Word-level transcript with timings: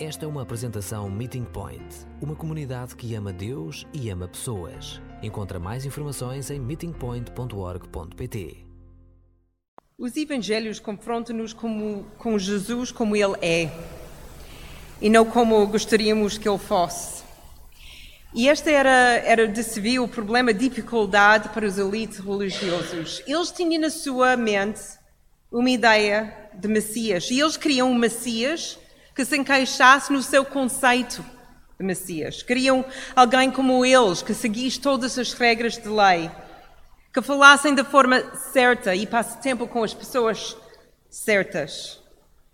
Esta 0.00 0.24
é 0.24 0.28
uma 0.28 0.42
apresentação 0.42 1.10
Meeting 1.10 1.42
Point, 1.42 2.06
uma 2.22 2.36
comunidade 2.36 2.94
que 2.94 3.16
ama 3.16 3.32
Deus 3.32 3.84
e 3.92 4.08
ama 4.10 4.28
pessoas. 4.28 5.02
Encontra 5.20 5.58
mais 5.58 5.84
informações 5.84 6.52
em 6.52 6.60
meetingpoint.org.pt. 6.60 8.64
Os 9.98 10.16
evangelhos 10.16 10.78
confrontam-nos 10.78 11.52
com 11.52 12.38
Jesus 12.38 12.92
como 12.92 13.16
ele 13.16 13.34
é 13.42 13.72
e 15.02 15.10
não 15.10 15.24
como 15.24 15.66
gostaríamos 15.66 16.38
que 16.38 16.48
ele 16.48 16.58
fosse. 16.58 17.24
E 18.32 18.46
este 18.46 18.70
era, 18.70 19.20
era 19.24 19.48
de 19.48 19.64
se 19.64 19.80
ver 19.80 19.98
o 19.98 20.06
problema, 20.06 20.50
a 20.50 20.54
dificuldade 20.54 21.48
para 21.48 21.66
os 21.66 21.76
elites 21.76 22.20
religiosos. 22.20 23.20
Eles 23.26 23.50
tinham 23.50 23.80
na 23.80 23.90
sua 23.90 24.36
mente 24.36 24.80
uma 25.50 25.70
ideia 25.70 26.50
de 26.54 26.68
Messias 26.68 27.28
e 27.32 27.40
eles 27.40 27.56
queriam 27.56 27.90
um 27.90 27.96
Messias 27.96 28.78
que 29.18 29.24
se 29.24 29.36
encaixasse 29.36 30.12
no 30.12 30.22
seu 30.22 30.44
conceito 30.44 31.24
de 31.76 31.84
Messias. 31.84 32.40
Queriam 32.40 32.84
alguém 33.16 33.50
como 33.50 33.84
eles, 33.84 34.22
que 34.22 34.32
seguisse 34.32 34.78
todas 34.78 35.18
as 35.18 35.32
regras 35.32 35.76
de 35.76 35.88
lei, 35.88 36.30
que 37.12 37.20
falassem 37.20 37.74
da 37.74 37.82
forma 37.82 38.22
certa 38.52 38.94
e 38.94 39.08
passe 39.08 39.42
tempo 39.42 39.66
com 39.66 39.82
as 39.82 39.92
pessoas 39.92 40.56
certas 41.10 42.00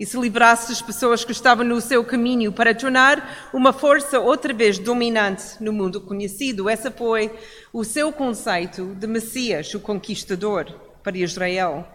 e 0.00 0.06
se 0.06 0.18
livrasse 0.18 0.70
das 0.70 0.80
pessoas 0.80 1.22
que 1.22 1.32
estavam 1.32 1.66
no 1.66 1.82
seu 1.82 2.02
caminho 2.02 2.50
para 2.50 2.74
tornar 2.74 3.50
uma 3.52 3.74
força 3.74 4.18
outra 4.18 4.54
vez 4.54 4.78
dominante 4.78 5.62
no 5.62 5.70
mundo 5.70 6.00
conhecido. 6.00 6.70
Esse 6.70 6.90
foi 6.90 7.30
o 7.74 7.84
seu 7.84 8.10
conceito 8.10 8.94
de 8.94 9.06
Messias, 9.06 9.74
o 9.74 9.80
conquistador 9.80 10.64
para 11.02 11.18
Israel. 11.18 11.93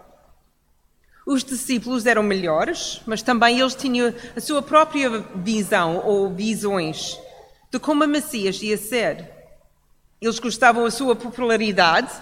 Os 1.30 1.44
discípulos 1.44 2.06
eram 2.06 2.24
melhores, 2.24 3.00
mas 3.06 3.22
também 3.22 3.60
eles 3.60 3.76
tinham 3.76 4.12
a 4.34 4.40
sua 4.40 4.60
própria 4.60 5.08
visão 5.36 6.04
ou 6.04 6.34
visões 6.34 7.16
de 7.70 7.78
como 7.78 8.02
a 8.02 8.06
Messias 8.08 8.60
ia 8.60 8.76
ser. 8.76 9.30
Eles 10.20 10.40
gostavam 10.40 10.82
da 10.82 10.90
sua 10.90 11.14
popularidade, 11.14 12.12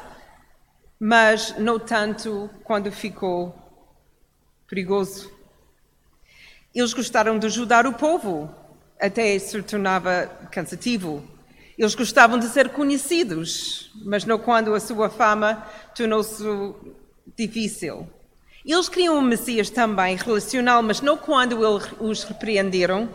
mas 1.01 1.57
não 1.59 1.79
tanto 1.79 2.51
quando 2.63 2.93
ficou 2.93 3.57
perigoso. 4.69 5.33
Eles 6.75 6.93
gostaram 6.93 7.39
de 7.39 7.47
ajudar 7.47 7.87
o 7.87 7.95
povo, 7.95 8.55
até 9.01 9.39
se 9.39 9.63
tornava 9.63 10.27
cansativo. 10.53 11.27
Eles 11.79 11.95
gostavam 11.95 12.39
de 12.39 12.47
ser 12.49 12.69
conhecidos, 12.75 13.91
mas 14.05 14.27
não 14.27 14.39
quando 14.39 14.75
a 14.75 14.81
sua 14.81 15.09
fama 15.09 15.67
tornou-se 15.95 16.45
difícil. 17.35 18.07
Eles 18.69 18.87
queriam 18.87 19.17
um 19.17 19.23
Messias 19.23 19.71
também 19.71 20.15
relacional, 20.15 20.83
mas 20.83 21.01
não 21.01 21.17
quando 21.17 21.59
os 22.01 22.23
repreenderam 22.23 23.09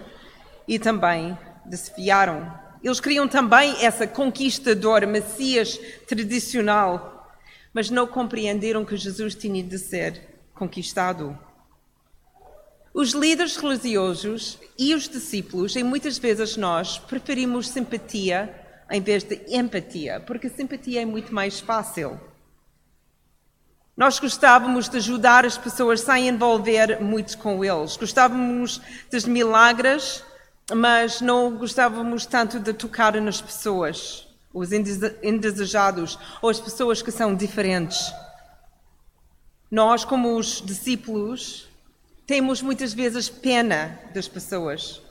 e 0.67 0.79
também 0.79 1.37
desfiaram. 1.63 2.51
Eles 2.83 2.99
queriam 2.99 3.27
também 3.27 3.75
essa 3.85 4.07
conquistadora, 4.07 5.05
Messias 5.05 5.79
tradicional, 6.07 7.31
mas 7.71 7.91
não 7.91 8.07
compreenderam 8.07 8.83
que 8.83 8.97
Jesus 8.97 9.35
tinha 9.35 9.61
de 9.61 9.77
ser 9.77 10.19
conquistado. 10.55 11.37
Os 12.91 13.11
líderes 13.11 13.55
religiosos 13.55 14.57
e 14.75 14.95
os 14.95 15.07
discípulos, 15.07 15.75
e 15.75 15.83
muitas 15.83 16.17
vezes 16.17 16.57
nós, 16.57 16.97
preferimos 16.97 17.67
simpatia 17.67 18.59
em 18.89 19.01
vez 19.01 19.23
de 19.23 19.39
empatia, 19.47 20.19
porque 20.19 20.49
simpatia 20.49 21.03
é 21.03 21.05
muito 21.05 21.31
mais 21.31 21.59
fácil. 21.59 22.19
Nós 23.95 24.19
gostávamos 24.19 24.89
de 24.89 24.97
ajudar 24.97 25.45
as 25.45 25.55
pessoas 25.55 26.01
sem 26.01 26.27
envolver 26.27 26.99
muito 26.99 27.37
com 27.37 27.63
eles. 27.63 27.95
Gostávamos 27.95 28.81
dos 29.11 29.23
milagres, 29.25 30.23
mas 30.73 31.21
não 31.21 31.55
gostávamos 31.55 32.25
tanto 32.25 32.59
de 32.59 32.73
tocar 32.73 33.13
nas 33.21 33.39
pessoas, 33.39 34.27
os 34.51 34.71
indesejados 34.71 36.17
ou 36.41 36.49
as 36.49 36.59
pessoas 36.59 37.03
que 37.03 37.11
são 37.11 37.35
diferentes. 37.35 38.11
Nós, 39.69 40.03
como 40.03 40.39
os 40.39 40.59
discípulos, 40.59 41.69
temos 42.25 42.63
muitas 42.63 42.93
vezes 42.93 43.29
pena 43.29 43.99
das 44.11 44.27
pessoas, 44.27 45.03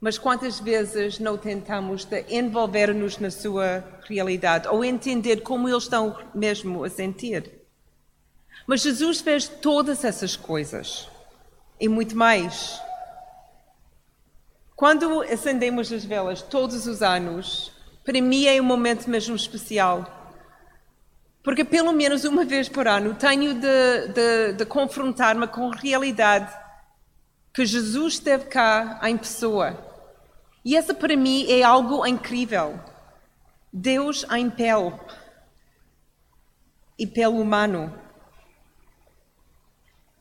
mas 0.00 0.18
quantas 0.18 0.60
vezes 0.60 1.18
não 1.18 1.36
tentamos 1.36 2.04
de 2.04 2.24
envolver-nos 2.28 3.18
na 3.18 3.32
sua 3.32 3.82
realidade 4.08 4.68
ou 4.68 4.84
entender 4.84 5.40
como 5.40 5.68
eles 5.68 5.82
estão 5.82 6.16
mesmo 6.32 6.84
a 6.84 6.88
sentir? 6.88 7.63
Mas 8.66 8.80
Jesus 8.80 9.20
fez 9.20 9.46
todas 9.46 10.04
essas 10.04 10.36
coisas 10.36 11.08
e 11.78 11.88
muito 11.88 12.16
mais. 12.16 12.80
Quando 14.74 15.22
acendemos 15.22 15.92
as 15.92 16.04
velas 16.04 16.42
todos 16.42 16.86
os 16.86 17.02
anos, 17.02 17.70
para 18.04 18.20
mim 18.20 18.46
é 18.46 18.60
um 18.60 18.64
momento 18.64 19.08
mesmo 19.08 19.36
especial. 19.36 20.32
Porque 21.42 21.64
pelo 21.64 21.92
menos 21.92 22.24
uma 22.24 22.44
vez 22.44 22.68
por 22.68 22.88
ano 22.88 23.14
tenho 23.14 23.54
de, 23.54 24.08
de, 24.08 24.52
de 24.54 24.64
confrontar-me 24.64 25.46
com 25.46 25.70
a 25.70 25.76
realidade 25.76 26.52
que 27.52 27.66
Jesus 27.66 28.14
esteve 28.14 28.46
cá 28.46 28.98
em 29.04 29.16
pessoa. 29.16 29.78
E 30.64 30.74
essa 30.74 30.94
para 30.94 31.14
mim 31.14 31.46
é 31.48 31.62
algo 31.62 32.06
incrível. 32.06 32.80
Deus 33.70 34.24
em 34.32 34.48
pele 34.48 34.94
e 36.98 37.06
pele 37.06 37.26
humano. 37.26 38.03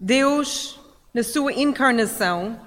Deus, 0.05 0.77
na 1.13 1.23
sua 1.23 1.53
encarnação, 1.53 2.59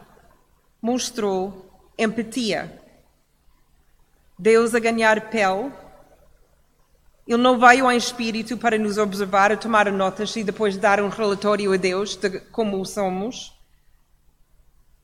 mostrou 0.80 1.70
empatia. 1.98 2.80
Deus 4.38 4.74
a 4.74 4.78
ganhar 4.78 5.28
pele. 5.28 5.70
Ele 7.28 7.36
não 7.36 7.58
veio 7.60 7.92
em 7.92 7.96
espírito 7.98 8.56
para 8.56 8.78
nos 8.78 8.96
observar, 8.96 9.54
tomar 9.58 9.92
notas 9.92 10.34
e 10.34 10.42
depois 10.42 10.78
dar 10.78 10.98
um 10.98 11.10
relatório 11.10 11.74
a 11.74 11.76
Deus 11.76 12.16
de 12.16 12.40
como 12.40 12.82
somos. 12.86 13.54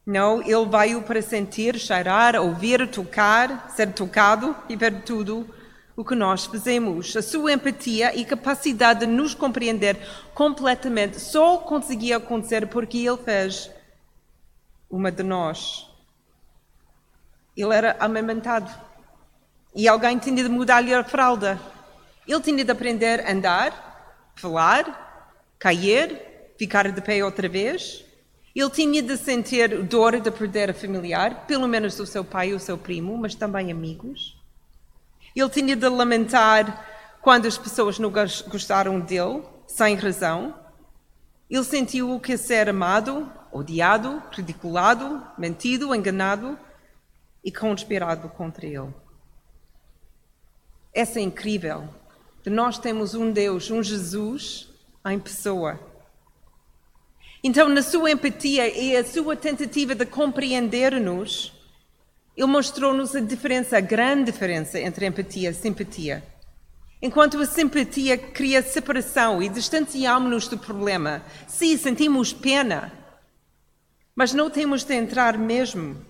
Não, 0.07 0.41
ele 0.41 0.65
veio 0.65 1.03
para 1.03 1.21
sentir, 1.21 1.79
cheirar, 1.79 2.37
ouvir, 2.37 2.91
tocar, 2.91 3.71
ser 3.77 3.93
tocado 3.93 4.57
e 4.71 4.75
ver 4.75 5.03
tudo 5.03 5.47
o 5.97 6.05
que 6.05 6.15
nós 6.15 6.47
fazemos. 6.47 7.17
A 7.17 7.23
sua 7.23 7.53
empatia 7.53 8.15
e 8.15 8.25
capacidade 8.25 9.01
de 9.01 9.07
nos 9.07 9.35
compreender 9.35 9.99
completamente 10.35 11.21
só 11.21 11.59
conseguia 11.59 12.17
acontecer 12.17 12.67
porque 12.69 12.99
ele 12.99 13.19
fez 13.19 13.71
uma 14.91 15.11
de 15.11 15.23
nós. 15.23 15.89
Ele 17.57 17.75
era 17.75 17.97
amamentado 18.01 18.71
e 19.75 19.87
alguém 19.89 20.19
tinha 20.19 20.43
de 20.43 20.49
mudar-lhe 20.49 20.95
a 20.95 21.05
fralda. 21.05 21.61
Ele 22.27 22.41
tinha 22.41 22.65
de 22.65 22.71
aprender 22.71 23.21
a 23.21 23.33
andar, 23.33 24.33
falar, 24.35 25.33
cair, 25.59 26.55
ficar 26.59 26.91
de 26.91 27.01
pé 27.01 27.25
outra 27.25 27.49
vez. 27.49 28.05
Ele 28.55 28.71
tinha 28.71 29.03
de 29.03 29.17
sentir 29.17 29.83
dor 29.85 30.21
de 30.21 30.31
perder 30.31 30.71
a 30.71 30.75
familiar, 30.75 31.47
pelo 31.47 31.67
menos 31.67 31.99
o 31.99 32.07
seu 32.07 32.23
pai 32.23 32.53
o 32.53 32.61
seu 32.61 32.77
primo, 32.77 33.17
mas 33.17 33.35
também 33.35 33.73
amigos. 33.73 34.42
Ele 35.35 35.49
tinha 35.49 35.75
de 35.75 35.89
lamentar 35.89 37.19
quando 37.21 37.47
as 37.47 37.57
pessoas 37.57 37.99
não 37.99 38.11
gostaram 38.11 39.01
dele, 39.01 39.43
sem 39.67 39.95
razão. 39.95 40.55
Ele 41.49 41.65
sentiu 41.65 42.11
o 42.15 42.21
que 42.21 42.37
ser 42.37 42.69
amado, 42.69 43.31
odiado, 43.51 44.23
ridiculado, 44.33 45.23
mentido, 45.39 45.95
enganado 45.95 46.59
e 47.45 47.51
conspirado 47.51 48.29
contra 48.29 48.67
ele. 48.67 48.93
Essa 50.93 51.19
é 51.19 51.23
incrível. 51.23 51.89
Nós 52.45 52.79
temos 52.79 53.15
um 53.15 53.31
Deus, 53.31 53.71
um 53.71 53.83
Jesus 53.83 54.69
em 55.07 55.19
pessoa. 55.19 55.81
Então, 57.43 57.69
na 57.69 57.83
sua 57.83 58.11
empatia 58.11 58.69
e 58.69 58.97
a 58.97 59.05
sua 59.05 59.35
tentativa 59.35 59.95
de 59.95 60.07
compreender-nos, 60.07 61.53
ele 62.37 62.47
mostrou-nos 62.47 63.15
a 63.15 63.21
diferença, 63.21 63.77
a 63.77 63.81
grande 63.81 64.33
diferença 64.33 64.81
entre 64.81 65.07
empatia 65.07 65.51
e 65.51 65.55
simpatia. 65.55 66.23
Enquanto 67.01 67.39
a 67.41 67.47
simpatia 67.47 68.17
cria 68.17 68.63
separação 68.63 69.43
e 69.43 69.49
distanciamos-nos 69.49 70.49
do 70.49 70.57
problema, 70.57 71.23
sim, 71.49 71.77
sentimos 71.77 72.33
pena, 72.33 72.93
mas 74.15 74.33
não 74.33 74.49
temos 74.49 74.85
de 74.85 74.95
entrar 74.95 75.37
mesmo. 75.37 76.05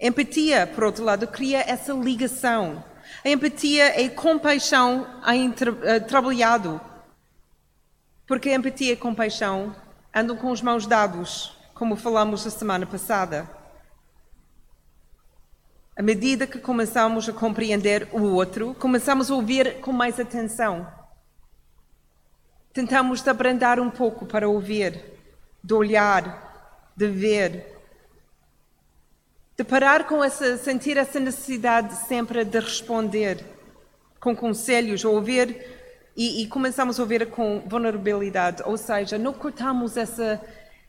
Empatia, 0.00 0.66
por 0.66 0.84
outro 0.84 1.04
lado, 1.04 1.26
cria 1.26 1.58
essa 1.68 1.92
ligação. 1.92 2.84
A 3.24 3.28
empatia 3.28 4.00
é 4.00 4.08
compaixão 4.08 5.06
trabalhado. 6.06 6.80
Porque 8.26 8.50
a 8.50 8.54
empatia 8.54 8.90
e 8.90 8.92
a 8.92 8.96
compaixão 8.96 9.74
andam 10.14 10.36
com 10.36 10.52
os 10.52 10.62
mãos 10.62 10.86
dados, 10.86 11.56
como 11.74 11.96
falamos 11.96 12.46
a 12.46 12.50
semana 12.50 12.86
passada. 12.86 13.57
À 15.98 16.02
medida 16.02 16.46
que 16.46 16.60
começamos 16.60 17.28
a 17.28 17.32
compreender 17.32 18.06
o 18.12 18.22
outro, 18.22 18.72
começamos 18.78 19.32
a 19.32 19.34
ouvir 19.34 19.80
com 19.80 19.90
mais 19.90 20.20
atenção. 20.20 20.86
Tentamos 22.72 23.26
abrandar 23.26 23.80
um 23.80 23.90
pouco 23.90 24.24
para 24.24 24.48
ouvir, 24.48 25.02
de 25.60 25.74
olhar, 25.74 26.92
de 26.96 27.08
ver. 27.08 27.80
De 29.56 29.64
parar 29.64 30.06
com 30.06 30.22
essa, 30.22 30.56
sentir 30.56 30.96
essa 30.96 31.18
necessidade 31.18 31.92
sempre 32.06 32.44
de 32.44 32.60
responder 32.60 33.44
com 34.20 34.36
conselhos, 34.36 35.04
ouvir 35.04 35.66
e, 36.16 36.44
e 36.44 36.46
começamos 36.46 37.00
a 37.00 37.02
ouvir 37.02 37.28
com 37.28 37.64
vulnerabilidade, 37.66 38.62
ou 38.64 38.76
seja, 38.76 39.18
não 39.18 39.32
cortamos 39.32 39.96
essa, 39.96 40.40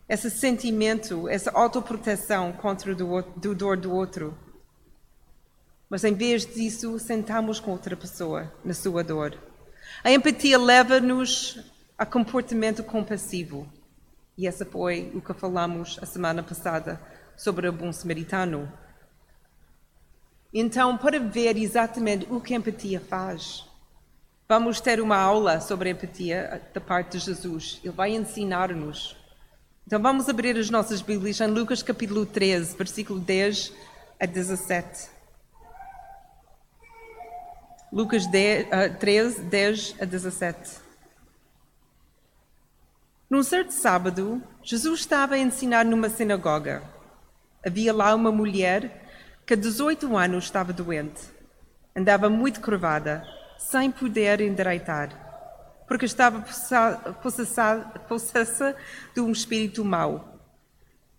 esse 0.08 0.30
sentimento, 0.30 1.28
essa 1.28 1.50
autoproteção 1.50 2.52
contra 2.52 2.94
do, 2.94 3.24
do 3.38 3.56
dor 3.56 3.76
do 3.76 3.92
outro. 3.92 4.38
Mas 5.90 6.04
em 6.04 6.14
vez 6.14 6.46
disso, 6.46 7.00
sentamos 7.00 7.60
com 7.60 7.72
outra 7.72 7.98
pessoa 7.98 8.54
na 8.64 8.76
sua 8.76 9.04
dor. 9.04 9.36
A 10.04 10.12
empatia 10.12 10.58
leva-nos 10.58 11.60
a 11.98 12.06
comportamento 12.06 12.84
compassivo. 12.84 13.68
E 14.38 14.48
essa 14.48 14.66
foi 14.66 15.12
o 15.16 15.20
que 15.22 15.34
falamos 15.34 15.98
a 16.02 16.06
semana 16.06 16.44
passada 16.44 17.02
sobre 17.36 17.68
o 17.68 17.74
bom 17.74 17.92
samaritano. 17.92 18.72
Então, 20.54 20.96
para 20.96 21.20
ver 21.20 21.58
exatamente 21.58 22.28
o 22.30 22.40
que 22.40 22.54
a 22.54 22.58
empatia 22.58 23.02
faz, 23.02 23.66
vamos 24.48 24.80
ter 24.80 25.02
uma 25.02 25.18
aula 25.18 25.60
sobre 25.60 25.90
empatia 25.90 26.62
da 26.72 26.80
parte 26.80 27.18
de 27.18 27.26
Jesus. 27.26 27.82
Ele 27.84 27.94
vai 27.94 28.16
ensinar-nos. 28.16 29.18
Então, 29.88 30.00
vamos 30.00 30.30
abrir 30.30 30.56
as 30.56 30.70
nossas 30.70 31.02
Bíblias 31.02 31.42
em 31.42 31.48
Lucas 31.48 31.82
capítulo 31.82 32.28
13, 32.28 32.78
versículo 32.78 33.20
10 33.20 33.74
a 34.20 34.26
17. 34.28 35.19
Lucas 37.92 38.28
10, 38.28 38.68
uh, 38.68 38.98
13, 39.00 39.42
10 39.42 39.96
a 40.00 40.06
17. 40.06 40.78
Num 43.28 43.42
certo 43.42 43.72
sábado, 43.72 44.44
Jesus 44.62 45.00
estava 45.00 45.34
a 45.34 45.40
ensinar 45.40 45.84
numa 45.86 46.08
sinagoga. 46.08 46.84
Havia 47.66 47.92
lá 47.92 48.14
uma 48.14 48.32
mulher 48.32 49.10
que 49.44 49.56
há 49.56 49.58
18 49.58 50.16
anos 50.16 50.44
estava 50.44 50.72
doente. 50.72 51.24
Andava 51.96 52.30
muito 52.30 52.62
curvada, 52.62 53.26
sem 53.58 53.90
poder 53.90 54.40
endireitar, 54.40 55.10
porque 55.88 56.06
estava 56.06 56.46
possessa 58.08 58.76
de 59.16 59.22
um 59.22 59.32
espírito 59.32 59.84
mau. 59.84 60.40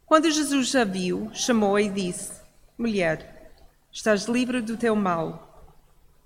Quando 0.06 0.30
Jesus 0.30 0.74
a 0.76 0.84
viu, 0.84 1.28
chamou-a 1.34 1.82
e 1.82 1.88
disse: 1.88 2.40
Mulher, 2.78 3.52
estás 3.90 4.26
livre 4.26 4.60
do 4.60 4.76
teu 4.76 4.94
mal 4.94 5.49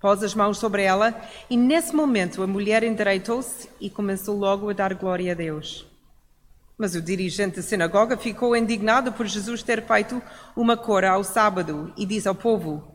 pôs 0.05 0.21
as 0.21 0.35
mãos 0.35 0.59
sobre 0.59 0.83
ela 0.83 1.19
e 1.49 1.57
nesse 1.57 1.95
momento 1.95 2.43
a 2.43 2.45
mulher 2.45 2.83
endireitou-se 2.83 3.67
e 3.81 3.89
começou 3.89 4.37
logo 4.37 4.69
a 4.69 4.73
dar 4.73 4.93
glória 4.93 5.31
a 5.31 5.35
Deus. 5.35 5.83
Mas 6.77 6.93
o 6.93 7.01
dirigente 7.01 7.55
da 7.55 7.63
sinagoga 7.63 8.15
ficou 8.15 8.55
indignado 8.55 9.11
por 9.13 9.25
Jesus 9.25 9.63
ter 9.63 9.83
feito 9.83 10.21
uma 10.55 10.77
cora 10.77 11.09
ao 11.09 11.23
sábado 11.23 11.91
e 11.97 12.05
disse 12.05 12.27
ao 12.27 12.35
povo: 12.35 12.87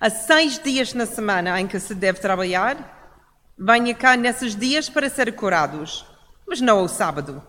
Há 0.00 0.08
seis 0.08 0.58
dias 0.58 0.94
na 0.94 1.04
semana 1.04 1.60
em 1.60 1.66
que 1.66 1.78
se 1.78 1.94
deve 1.94 2.18
trabalhar, 2.18 3.20
venha 3.58 3.94
cá 3.94 4.16
nesses 4.16 4.56
dias 4.56 4.88
para 4.88 5.10
ser 5.10 5.34
curados, 5.34 6.06
mas 6.48 6.62
não 6.62 6.78
ao 6.78 6.88
sábado. 6.88 7.42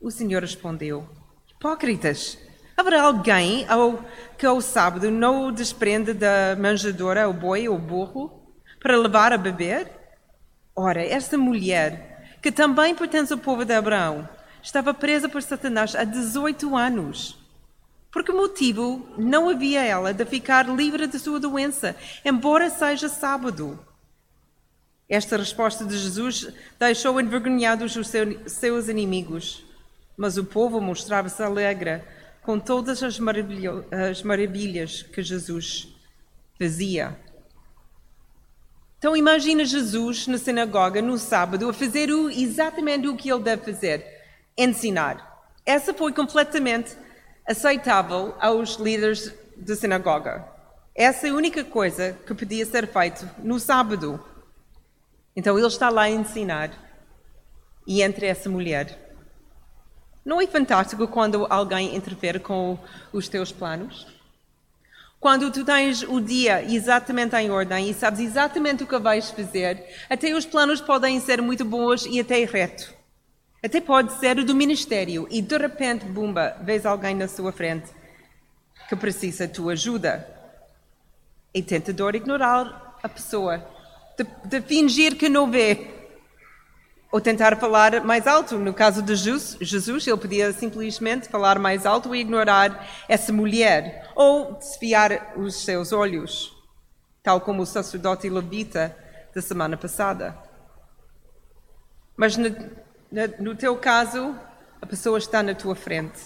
O 0.00 0.10
Senhor 0.10 0.40
respondeu: 0.40 1.06
Hipócritas! 1.50 2.38
Haverá 2.76 3.02
alguém 3.02 3.64
ao, 3.68 4.04
que 4.36 4.44
ao 4.44 4.60
sábado 4.60 5.10
não 5.10 5.46
o 5.46 5.52
desprende 5.52 6.12
da 6.12 6.56
manjadora, 6.58 7.28
o 7.28 7.32
boi 7.32 7.68
ou 7.68 7.76
o 7.76 7.78
burro, 7.78 8.42
para 8.80 8.98
levar 8.98 9.32
a 9.32 9.38
beber? 9.38 9.90
Ora, 10.74 11.04
esta 11.04 11.38
mulher, 11.38 12.38
que 12.42 12.50
também 12.50 12.94
pertence 12.94 13.32
ao 13.32 13.38
povo 13.38 13.64
de 13.64 13.72
Abraão, 13.72 14.28
estava 14.60 14.92
presa 14.92 15.28
por 15.28 15.40
Satanás 15.42 15.94
há 15.94 16.02
18 16.02 16.76
anos. 16.76 17.38
Por 18.10 18.24
que 18.24 18.32
motivo 18.32 19.08
não 19.16 19.48
havia 19.48 19.84
ela 19.84 20.12
de 20.12 20.24
ficar 20.24 20.68
livre 20.68 21.06
de 21.06 21.18
sua 21.18 21.38
doença, 21.38 21.94
embora 22.24 22.70
seja 22.70 23.08
sábado? 23.08 23.78
Esta 25.08 25.36
resposta 25.36 25.84
de 25.84 25.96
Jesus 25.96 26.48
deixou 26.78 27.20
envergonhados 27.20 27.94
os 27.94 28.08
seus 28.46 28.88
inimigos, 28.88 29.64
mas 30.16 30.36
o 30.36 30.44
povo 30.44 30.80
mostrava-se 30.80 31.42
alegre 31.42 32.02
com 32.44 32.60
todas 32.60 33.02
as, 33.02 33.18
as 33.90 34.22
maravilhas 34.22 35.02
que 35.02 35.22
Jesus 35.22 35.88
fazia. 36.58 37.18
Então 38.98 39.16
imagina 39.16 39.64
Jesus 39.64 40.26
na 40.26 40.38
sinagoga 40.38 41.02
no 41.02 41.18
sábado 41.18 41.68
a 41.68 41.72
fazer 41.72 42.10
o, 42.10 42.30
exatamente 42.30 43.08
o 43.08 43.16
que 43.16 43.32
ele 43.32 43.42
deve 43.42 43.64
fazer, 43.72 44.06
ensinar. 44.56 45.46
Essa 45.66 45.92
foi 45.92 46.12
completamente 46.12 46.96
aceitável 47.46 48.34
aos 48.38 48.76
líderes 48.76 49.32
da 49.56 49.74
sinagoga. 49.74 50.46
Essa 50.94 51.26
é 51.26 51.30
a 51.30 51.34
única 51.34 51.64
coisa 51.64 52.16
que 52.26 52.34
podia 52.34 52.64
ser 52.64 52.86
feito 52.86 53.28
no 53.38 53.58
sábado. 53.58 54.22
Então 55.34 55.58
ele 55.58 55.66
está 55.66 55.88
lá 55.88 56.02
a 56.02 56.10
ensinar. 56.10 56.70
E 57.86 58.00
entre 58.00 58.26
essa 58.26 58.48
mulher 58.48 59.03
não 60.24 60.40
é 60.40 60.46
fantástico 60.46 61.06
quando 61.06 61.46
alguém 61.50 61.94
interfere 61.94 62.38
com 62.38 62.78
os 63.12 63.28
teus 63.28 63.52
planos? 63.52 64.06
Quando 65.20 65.50
tu 65.50 65.64
tens 65.64 66.02
o 66.02 66.20
dia 66.20 66.62
exatamente 66.62 67.36
em 67.36 67.50
ordem 67.50 67.90
e 67.90 67.94
sabes 67.94 68.20
exatamente 68.20 68.84
o 68.84 68.86
que 68.86 68.98
vais 68.98 69.30
fazer, 69.30 69.82
até 70.08 70.34
os 70.34 70.44
planos 70.46 70.80
podem 70.80 71.20
ser 71.20 71.40
muito 71.42 71.64
bons 71.64 72.06
e 72.06 72.20
até 72.20 72.44
reto. 72.44 72.92
Até 73.62 73.80
pode 73.80 74.12
ser 74.18 74.42
do 74.44 74.54
ministério 74.54 75.26
e 75.30 75.40
de 75.40 75.56
repente, 75.56 76.04
bumba, 76.04 76.56
vês 76.62 76.84
alguém 76.84 77.14
na 77.14 77.28
sua 77.28 77.52
frente 77.52 77.90
que 78.88 78.96
precisa 78.96 79.46
da 79.46 79.54
tua 79.54 79.72
ajuda. 79.72 80.28
É 81.54 81.62
tentador 81.62 82.14
ignorar 82.14 82.98
a 83.02 83.08
pessoa, 83.08 83.66
de, 84.18 84.26
de 84.44 84.60
fingir 84.60 85.16
que 85.16 85.28
não 85.28 85.50
vê 85.50 85.93
ou 87.14 87.20
tentar 87.20 87.56
falar 87.60 88.04
mais 88.04 88.26
alto. 88.26 88.58
No 88.58 88.74
caso 88.74 89.00
de 89.00 89.14
Jesus, 89.14 89.56
ele 90.04 90.16
podia 90.16 90.52
simplesmente 90.52 91.28
falar 91.28 91.60
mais 91.60 91.86
alto 91.86 92.12
e 92.12 92.18
ignorar 92.18 92.88
essa 93.08 93.32
mulher, 93.32 94.10
ou 94.16 94.54
desviar 94.54 95.32
os 95.36 95.64
seus 95.64 95.92
olhos, 95.92 96.52
tal 97.22 97.40
como 97.40 97.62
o 97.62 97.66
sacerdote 97.66 98.28
levita 98.28 98.96
da 99.32 99.40
semana 99.40 99.76
passada. 99.76 100.36
Mas 102.16 102.36
no, 102.36 102.48
no 103.38 103.54
teu 103.54 103.76
caso, 103.76 104.34
a 104.82 104.86
pessoa 104.86 105.18
está 105.18 105.40
na 105.40 105.54
tua 105.54 105.76
frente 105.76 106.18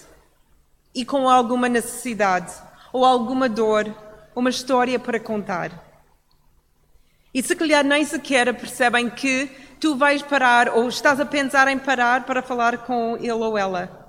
e 0.95 1.05
com 1.05 1.29
alguma 1.29 1.69
necessidade, 1.69 2.51
ou 2.91 3.05
alguma 3.05 3.47
dor, 3.47 3.95
uma 4.35 4.49
história 4.49 4.97
para 4.97 5.19
contar. 5.19 5.87
E 7.31 7.43
se 7.43 7.55
calhar 7.55 7.83
nem 7.83 8.03
sequer 8.03 8.51
percebem 8.55 9.07
que 9.07 9.68
tu 9.79 9.95
vais 9.95 10.21
parar 10.21 10.69
ou 10.69 10.89
estás 10.89 11.19
a 11.19 11.25
pensar 11.25 11.67
em 11.67 11.79
parar 11.79 12.25
para 12.25 12.41
falar 12.41 12.79
com 12.79 13.15
ele 13.17 13.31
ou 13.31 13.57
ela. 13.57 14.07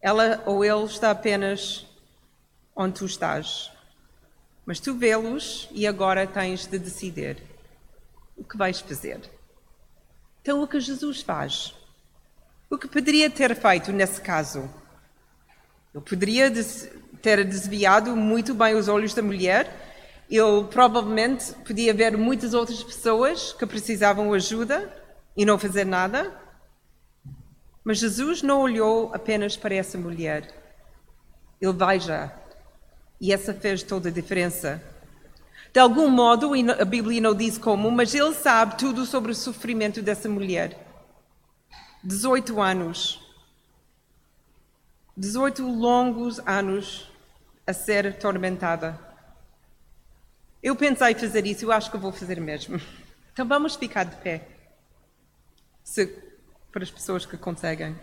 Ela 0.00 0.42
ou 0.46 0.64
ele 0.64 0.84
está 0.84 1.10
apenas 1.10 1.86
onde 2.74 2.98
tu 2.98 3.06
estás. 3.06 3.70
Mas 4.66 4.80
tu 4.80 4.94
vê-los 4.94 5.68
e 5.72 5.86
agora 5.86 6.26
tens 6.26 6.66
de 6.66 6.78
decidir 6.78 7.42
o 8.36 8.42
que 8.42 8.56
vais 8.56 8.80
fazer. 8.80 9.20
Então, 10.40 10.62
o 10.62 10.68
que 10.68 10.80
Jesus 10.80 11.22
faz? 11.22 11.74
O 12.70 12.78
que 12.78 12.88
poderia 12.88 13.30
ter 13.30 13.54
feito 13.54 13.92
nesse 13.92 14.20
caso? 14.20 14.68
Ele 15.94 16.04
poderia 16.04 16.50
ter 17.22 17.44
desviado 17.44 18.16
muito 18.16 18.54
bem 18.54 18.74
os 18.74 18.88
olhos 18.88 19.14
da 19.14 19.22
mulher 19.22 19.83
ele 20.30 20.64
provavelmente 20.70 21.52
podia 21.64 21.92
ver 21.92 22.16
muitas 22.16 22.54
outras 22.54 22.82
pessoas 22.82 23.52
que 23.52 23.66
precisavam 23.66 24.32
ajuda 24.32 24.92
e 25.36 25.44
não 25.44 25.58
fazer 25.58 25.84
nada. 25.84 26.32
Mas 27.84 27.98
Jesus 27.98 28.42
não 28.42 28.62
olhou 28.62 29.10
apenas 29.14 29.56
para 29.56 29.74
essa 29.74 29.98
mulher. 29.98 30.52
Ele 31.60 31.72
vai 31.72 32.00
já. 32.00 32.32
E 33.20 33.32
essa 33.32 33.52
fez 33.52 33.82
toda 33.82 34.08
a 34.08 34.12
diferença. 34.12 34.82
De 35.72 35.80
algum 35.80 36.08
modo, 36.08 36.52
a 36.80 36.84
Bíblia 36.84 37.20
não 37.20 37.34
diz 37.34 37.58
como, 37.58 37.90
mas 37.90 38.14
ele 38.14 38.34
sabe 38.34 38.78
tudo 38.78 39.04
sobre 39.04 39.32
o 39.32 39.34
sofrimento 39.34 40.00
dessa 40.00 40.28
mulher. 40.28 40.78
18 42.02 42.60
anos. 42.60 43.20
18 45.16 45.66
longos 45.66 46.40
anos 46.46 47.10
a 47.66 47.72
ser 47.72 48.06
atormentada. 48.06 48.98
Eu 50.64 50.74
pensei 50.74 51.14
fazer 51.14 51.44
isso, 51.44 51.66
eu 51.66 51.72
acho 51.72 51.90
que 51.90 51.98
vou 51.98 52.10
fazer 52.10 52.40
mesmo. 52.40 52.80
Então 53.30 53.46
vamos 53.46 53.76
ficar 53.76 54.04
de 54.04 54.16
pé. 54.16 54.48
Se, 55.82 56.06
para 56.72 56.82
as 56.82 56.90
pessoas 56.90 57.26
que 57.26 57.36
conseguem. 57.36 57.94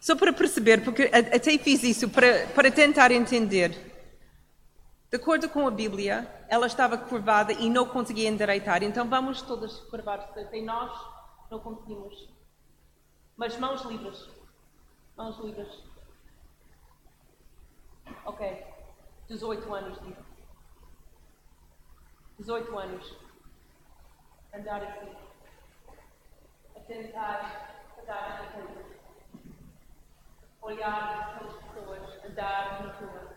Só 0.00 0.16
para 0.16 0.32
perceber, 0.32 0.82
porque 0.82 1.10
até 1.12 1.58
fiz 1.58 1.82
isso 1.82 2.08
para, 2.08 2.46
para 2.54 2.70
tentar 2.70 3.10
entender. 3.10 3.70
De 5.10 5.16
acordo 5.16 5.50
com 5.50 5.66
a 5.66 5.70
Bíblia, 5.70 6.26
ela 6.48 6.66
estava 6.66 6.96
curvada 6.96 7.52
e 7.52 7.68
não 7.68 7.84
conseguia 7.84 8.30
endireitar. 8.30 8.82
Então 8.82 9.06
vamos 9.06 9.42
todas 9.42 9.76
curvar. 9.90 10.20
Até 10.20 10.62
nós 10.62 10.90
não 11.50 11.60
conseguimos. 11.60 12.30
Mas 13.36 13.58
mãos 13.58 13.82
livres. 13.82 14.26
Mãos 15.14 15.38
livres. 15.44 15.68
18 19.28 19.74
anos, 19.74 20.00
digo. 20.00 20.27
18 22.38 22.78
anos. 22.78 23.16
Andar 24.54 24.82
assim. 24.82 25.12
A 26.76 26.80
tentar 26.80 27.84
andar 28.00 28.52
na 28.56 28.62
rua. 28.62 28.84
Olhar 30.62 31.38
para 31.38 31.46
as 31.48 31.54
pessoas, 31.54 32.24
andar 32.24 32.82
na 32.82 32.92
rua. 32.92 33.28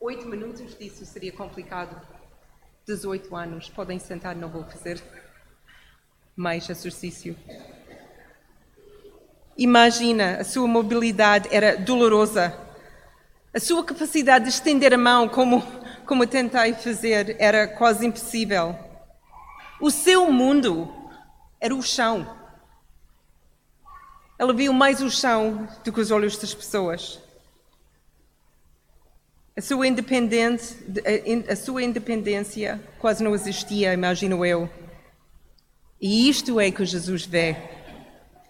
Oito 0.00 0.26
minutos 0.26 0.78
disso 0.78 1.04
seria 1.04 1.32
complicado. 1.32 2.00
18 2.86 3.34
anos. 3.34 3.68
Podem 3.68 3.98
sentar, 3.98 4.36
não 4.36 4.48
vou 4.48 4.64
fazer 4.64 5.02
mais 6.36 6.68
exercício. 6.68 7.36
Imagina, 9.56 10.38
a 10.38 10.44
sua 10.44 10.66
mobilidade 10.66 11.48
era 11.54 11.76
dolorosa. 11.76 12.71
A 13.54 13.60
sua 13.60 13.84
capacidade 13.84 14.46
de 14.46 14.50
estender 14.50 14.94
a 14.94 14.98
mão, 14.98 15.28
como, 15.28 15.62
como 16.06 16.26
tentei 16.26 16.72
fazer, 16.72 17.36
era 17.38 17.68
quase 17.68 18.06
impossível. 18.06 18.74
O 19.78 19.90
seu 19.90 20.32
mundo 20.32 20.90
era 21.60 21.74
o 21.74 21.82
chão. 21.82 22.26
Ela 24.38 24.54
viu 24.54 24.72
mais 24.72 25.02
o 25.02 25.10
chão 25.10 25.68
do 25.84 25.92
que 25.92 26.00
os 26.00 26.10
olhos 26.10 26.38
das 26.38 26.54
pessoas. 26.54 27.20
A 29.54 29.60
sua, 29.60 29.86
independência, 29.86 30.78
a 31.46 31.54
sua 31.54 31.82
independência 31.82 32.80
quase 32.98 33.22
não 33.22 33.34
existia, 33.34 33.92
imagino 33.92 34.46
eu. 34.46 34.68
E 36.00 36.26
isto 36.26 36.58
é 36.58 36.70
que 36.70 36.86
Jesus 36.86 37.26
vê. 37.26 37.54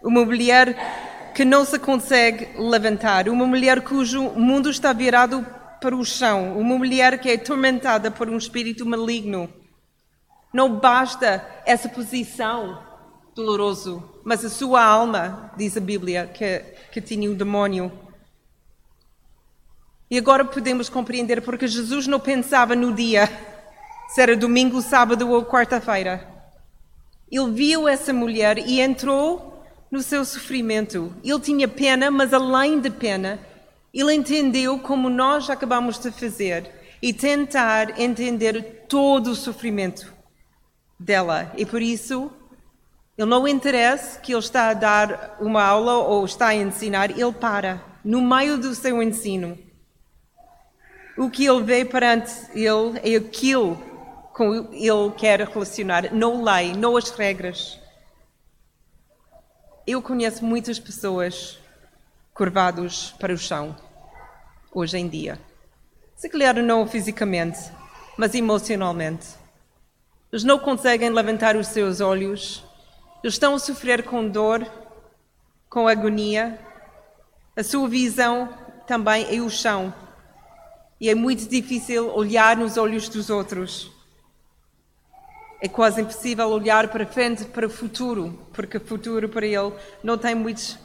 Uma 0.01 0.23
mulher 0.23 1.12
que 1.33 1.43
não 1.43 1.65
se 1.65 1.79
consegue 1.79 2.49
levantar, 2.57 3.27
uma 3.27 3.45
mulher 3.45 3.81
cujo 3.81 4.29
mundo 4.31 4.69
está 4.69 4.93
virado 4.93 5.45
para 5.81 5.95
o 5.95 6.05
chão, 6.05 6.57
uma 6.57 6.77
mulher 6.77 7.19
que 7.19 7.29
é 7.29 7.33
atormentada 7.33 8.11
por 8.11 8.29
um 8.29 8.37
espírito 8.37 8.85
maligno. 8.85 9.49
Não 10.53 10.79
basta 10.79 11.45
essa 11.65 11.89
posição 11.89 12.79
doloroso, 13.35 14.21
mas 14.23 14.45
a 14.45 14.49
sua 14.49 14.83
alma, 14.83 15.51
diz 15.57 15.75
a 15.75 15.79
Bíblia, 15.79 16.27
que, 16.27 16.59
que 16.91 17.01
tinha 17.01 17.29
um 17.29 17.33
demónio. 17.33 17.91
E 20.09 20.17
agora 20.17 20.45
podemos 20.45 20.89
compreender 20.89 21.41
porque 21.41 21.67
Jesus 21.67 22.05
não 22.05 22.19
pensava 22.19 22.75
no 22.75 22.93
dia, 22.93 23.27
se 24.09 24.21
era 24.21 24.37
domingo, 24.37 24.81
sábado 24.81 25.27
ou 25.29 25.43
quarta-feira. 25.43 26.27
Ele 27.31 27.51
viu 27.51 27.87
essa 27.87 28.13
mulher 28.13 28.59
e 28.59 28.79
entrou 28.79 29.52
no 29.93 30.01
seu 30.01 30.25
sofrimento. 30.25 31.13
Ele 31.23 31.39
tinha 31.39 31.67
pena, 31.67 32.09
mas 32.09 32.33
além 32.33 32.79
de 32.79 32.89
pena, 32.89 33.39
ele 33.93 34.11
entendeu 34.11 34.79
como 34.79 35.07
nós 35.07 35.51
acabamos 35.51 35.99
de 35.99 36.09
fazer 36.09 36.67
e 36.99 37.13
tentar 37.13 38.01
entender 38.01 38.85
todo 38.89 39.27
o 39.27 39.35
sofrimento 39.35 40.11
dela. 40.99 41.53
E 41.55 41.63
por 41.63 41.79
isso, 41.79 42.31
ele 43.15 43.29
não 43.29 43.47
interessa 43.47 44.19
que 44.19 44.33
ele 44.33 44.39
está 44.39 44.69
a 44.69 44.73
dar 44.73 45.37
uma 45.39 45.63
aula 45.63 45.93
ou 45.93 46.25
está 46.25 46.47
a 46.47 46.55
ensinar, 46.55 47.11
ele 47.11 47.31
para 47.31 47.79
no 48.03 48.19
meio 48.19 48.57
do 48.57 48.73
seu 48.73 48.99
ensino. 48.99 49.55
O 51.15 51.29
que 51.29 51.45
ele 51.45 51.61
vê 51.61 51.85
perante 51.85 52.31
ele 52.55 52.99
é 53.03 53.15
aquilo 53.15 53.79
com 54.33 54.55
ele 54.73 55.11
quer 55.15 55.39
relacionar, 55.41 56.11
não 56.11 56.43
lei, 56.43 56.73
não 56.73 56.97
as 56.97 57.11
regras. 57.11 57.82
Eu 59.85 60.01
conheço 60.01 60.45
muitas 60.45 60.79
pessoas 60.79 61.59
curvados 62.33 63.13
para 63.19 63.33
o 63.33 63.37
chão, 63.37 63.75
hoje 64.73 64.97
em 64.97 65.09
dia. 65.09 65.37
Se 66.15 66.29
calhar 66.29 66.55
não 66.63 66.87
fisicamente, 66.87 67.59
mas 68.17 68.33
emocionalmente. 68.33 69.27
Eles 70.31 70.45
não 70.45 70.57
conseguem 70.57 71.09
levantar 71.09 71.57
os 71.57 71.67
seus 71.67 71.99
olhos, 71.99 72.63
eles 73.21 73.33
estão 73.33 73.55
a 73.55 73.59
sofrer 73.59 74.03
com 74.03 74.25
dor, 74.25 74.65
com 75.69 75.85
agonia. 75.85 76.57
A 77.53 77.61
sua 77.61 77.89
visão 77.89 78.57
também 78.87 79.35
é 79.35 79.41
o 79.41 79.49
chão. 79.49 79.93
E 80.97 81.09
é 81.09 81.15
muito 81.15 81.45
difícil 81.49 82.09
olhar 82.15 82.55
nos 82.55 82.77
olhos 82.77 83.09
dos 83.09 83.29
outros. 83.29 83.91
É 85.63 85.69
quase 85.69 86.01
impossível 86.01 86.49
olhar 86.49 86.89
para 86.89 87.05
frente, 87.05 87.45
para 87.45 87.67
o 87.67 87.69
futuro, 87.69 88.37
porque 88.51 88.75
o 88.75 88.81
futuro 88.81 89.29
para 89.29 89.45
ele 89.45 89.71
não 90.03 90.17
tem 90.17 90.35
muito, 90.35 90.77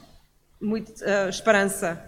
muito 0.57 1.03
uh, 1.03 1.27
esperança. 1.27 2.01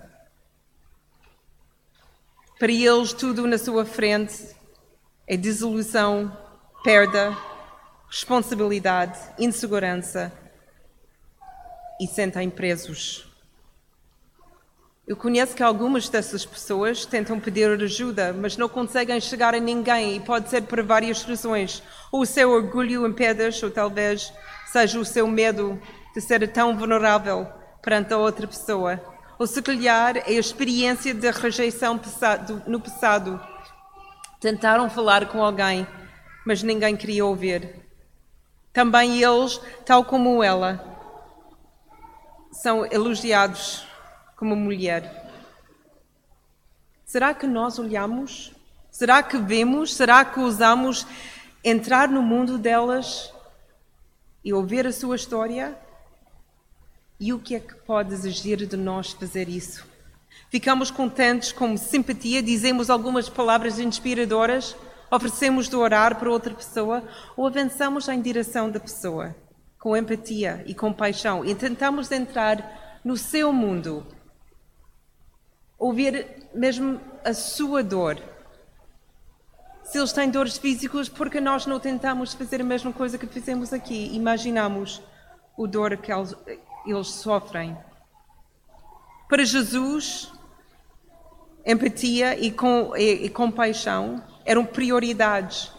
Para 2.57 2.71
eles, 2.71 3.11
tudo 3.11 3.45
na 3.45 3.57
sua 3.57 3.83
frente 3.83 4.55
é 5.27 5.35
desilusão, 5.35 6.31
perda, 6.81 7.37
responsabilidade, 8.07 9.19
insegurança 9.37 10.31
e 11.99 12.07
sentem 12.07 12.49
presos. 12.49 13.30
Eu 15.11 15.17
conheço 15.17 15.53
que 15.53 15.61
algumas 15.61 16.07
dessas 16.07 16.45
pessoas 16.45 17.05
tentam 17.05 17.37
pedir 17.37 17.69
ajuda, 17.83 18.31
mas 18.31 18.55
não 18.55 18.69
conseguem 18.69 19.19
chegar 19.19 19.53
a 19.53 19.59
ninguém 19.59 20.15
e 20.15 20.19
pode 20.21 20.49
ser 20.49 20.61
por 20.61 20.81
várias 20.81 21.21
razões. 21.23 21.83
Ou 22.13 22.21
o 22.21 22.25
seu 22.25 22.49
orgulho 22.49 23.05
impede, 23.05 23.43
ou 23.61 23.69
talvez 23.69 24.31
seja 24.71 24.97
o 24.97 25.03
seu 25.03 25.27
medo 25.27 25.77
de 26.15 26.21
ser 26.21 26.49
tão 26.53 26.77
vulnerável 26.77 27.45
perante 27.81 28.13
a 28.13 28.17
outra 28.17 28.47
pessoa. 28.47 29.01
Ou 29.37 29.45
se 29.45 29.61
calhar 29.61 30.15
é 30.15 30.29
a 30.29 30.39
experiência 30.39 31.13
de 31.13 31.29
rejeição 31.29 31.99
no 32.65 32.79
passado. 32.79 33.37
Tentaram 34.39 34.89
falar 34.89 35.27
com 35.27 35.43
alguém, 35.43 35.85
mas 36.45 36.63
ninguém 36.63 36.95
queria 36.95 37.25
ouvir. 37.25 37.85
Também 38.71 39.21
eles, 39.21 39.59
tal 39.85 40.05
como 40.05 40.41
ela, 40.41 40.81
são 42.53 42.85
elogiados 42.85 43.90
como 44.41 44.55
mulher. 44.55 45.31
Será 47.05 47.31
que 47.31 47.45
nós 47.45 47.77
olhamos? 47.77 48.51
Será 48.89 49.21
que 49.21 49.37
vemos? 49.37 49.93
Será 49.93 50.25
que 50.25 50.39
usamos 50.39 51.05
entrar 51.63 52.07
no 52.09 52.23
mundo 52.23 52.57
delas 52.57 53.31
e 54.43 54.51
ouvir 54.51 54.87
a 54.87 54.91
sua 54.91 55.15
história? 55.15 55.77
E 57.19 57.31
o 57.31 57.37
que 57.37 57.53
é 57.53 57.59
que 57.59 57.75
pode 57.85 58.15
exigir 58.15 58.65
de 58.65 58.75
nós 58.75 59.11
fazer 59.11 59.47
isso? 59.47 59.85
Ficamos 60.49 60.89
contentes 60.89 61.51
com 61.51 61.77
simpatia, 61.77 62.41
dizemos 62.41 62.89
algumas 62.89 63.29
palavras 63.29 63.77
inspiradoras, 63.77 64.75
oferecemos 65.11 65.69
de 65.69 65.75
orar 65.75 66.17
para 66.17 66.31
outra 66.31 66.55
pessoa 66.55 67.03
ou 67.37 67.45
avançamos 67.45 68.07
em 68.07 68.19
direção 68.19 68.71
da 68.71 68.79
pessoa 68.79 69.35
com 69.77 69.95
empatia 69.95 70.63
e 70.65 70.73
compaixão 70.73 71.45
e 71.45 71.53
tentamos 71.53 72.11
entrar 72.11 72.99
no 73.05 73.15
seu 73.15 73.53
mundo 73.53 74.03
ouvir 75.81 76.27
mesmo 76.53 77.01
a 77.25 77.33
sua 77.33 77.83
dor. 77.83 78.21
Se 79.83 79.97
eles 79.97 80.13
têm 80.13 80.29
dores 80.29 80.55
físicas, 80.55 81.09
porque 81.09 81.41
nós 81.41 81.65
não 81.65 81.79
tentamos 81.79 82.35
fazer 82.35 82.61
a 82.61 82.63
mesma 82.63 82.93
coisa 82.93 83.17
que 83.17 83.25
fizemos 83.25 83.73
aqui? 83.73 84.11
Imaginamos 84.13 85.01
o 85.57 85.65
dor 85.65 85.97
que 85.97 86.13
eles, 86.13 86.35
eles 86.85 87.07
sofrem. 87.07 87.75
Para 89.27 89.43
Jesus, 89.43 90.31
empatia 91.65 92.39
e, 92.39 92.51
com, 92.51 92.95
e, 92.95 93.25
e 93.25 93.29
compaixão 93.29 94.23
eram 94.45 94.63
prioridades. 94.63 95.71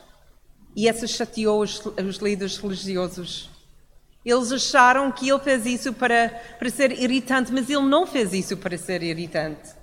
E 0.75 0.89
essa 0.89 1.07
chateou 1.07 1.63
os, 1.63 1.81
os 1.87 2.17
líderes 2.17 2.57
religiosos. 2.57 3.49
Eles 4.25 4.51
acharam 4.51 5.13
que 5.13 5.29
ele 5.29 5.39
fez 5.39 5.65
isso 5.65 5.93
para, 5.93 6.29
para 6.59 6.71
ser 6.71 6.91
irritante, 6.91 7.53
mas 7.53 7.71
ele 7.71 7.83
não 7.83 8.05
fez 8.05 8.33
isso 8.33 8.57
para 8.57 8.77
ser 8.77 9.01
irritante. 9.03 9.82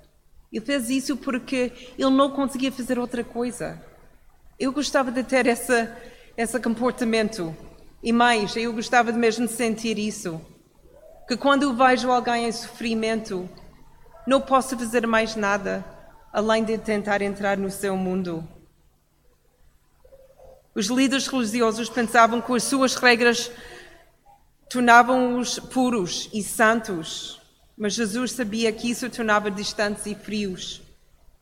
Ele 0.52 0.64
fez 0.64 0.90
isso 0.90 1.16
porque 1.16 1.72
ele 1.96 2.10
não 2.10 2.30
conseguia 2.30 2.72
fazer 2.72 2.98
outra 2.98 3.22
coisa. 3.22 3.80
Eu 4.58 4.72
gostava 4.72 5.10
de 5.10 5.22
ter 5.22 5.46
essa, 5.46 5.96
esse 6.36 6.58
comportamento. 6.60 7.54
E 8.02 8.12
mais, 8.12 8.56
eu 8.56 8.72
gostava 8.72 9.12
de 9.12 9.18
mesmo 9.18 9.46
sentir 9.46 9.98
isso. 9.98 10.40
Que 11.28 11.36
quando 11.36 11.62
eu 11.62 11.74
vejo 11.74 12.10
alguém 12.10 12.46
em 12.46 12.52
sofrimento, 12.52 13.48
não 14.26 14.40
posso 14.40 14.76
fazer 14.76 15.06
mais 15.06 15.36
nada 15.36 15.84
além 16.32 16.64
de 16.64 16.78
tentar 16.78 17.22
entrar 17.22 17.56
no 17.56 17.70
seu 17.70 17.96
mundo. 17.96 18.46
Os 20.74 20.86
líderes 20.86 21.26
religiosos 21.26 21.88
pensavam 21.88 22.40
que 22.40 22.52
as 22.52 22.62
suas 22.62 22.94
regras 22.94 23.50
tornavam-os 24.68 25.58
puros 25.58 26.28
e 26.32 26.42
santos. 26.42 27.39
Mas 27.80 27.94
Jesus 27.94 28.32
sabia 28.32 28.70
que 28.70 28.90
isso 28.90 29.08
tornava 29.08 29.50
distantes 29.50 30.04
e 30.04 30.14
frios. 30.14 30.82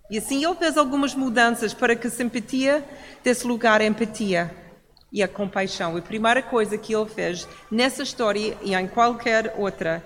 E 0.08 0.18
assim 0.18 0.44
ele 0.44 0.54
fez 0.54 0.78
algumas 0.78 1.12
mudanças 1.12 1.74
para 1.74 1.96
que 1.96 2.06
a 2.06 2.10
simpatia 2.10 2.88
desse 3.24 3.44
lugar 3.44 3.80
a 3.80 3.84
empatia 3.84 4.54
e 5.10 5.20
a 5.20 5.26
compaixão. 5.26 5.96
A 5.96 6.00
primeira 6.00 6.40
coisa 6.40 6.78
que 6.78 6.94
ele 6.94 7.10
fez 7.10 7.48
nessa 7.68 8.04
história 8.04 8.56
e 8.62 8.72
em 8.72 8.86
qualquer 8.86 9.56
outra 9.58 10.00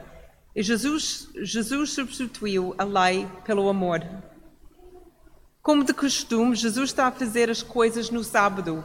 E 0.56 0.62
Jesus, 0.62 1.28
Jesus 1.42 1.90
substituiu 1.90 2.74
a 2.78 2.84
lei 2.84 3.28
pelo 3.44 3.68
amor. 3.68 4.02
Como 5.60 5.84
de 5.84 5.92
costume, 5.92 6.56
Jesus 6.56 6.88
está 6.88 7.08
a 7.08 7.12
fazer 7.12 7.50
as 7.50 7.62
coisas 7.62 8.08
no 8.08 8.24
sábado. 8.24 8.82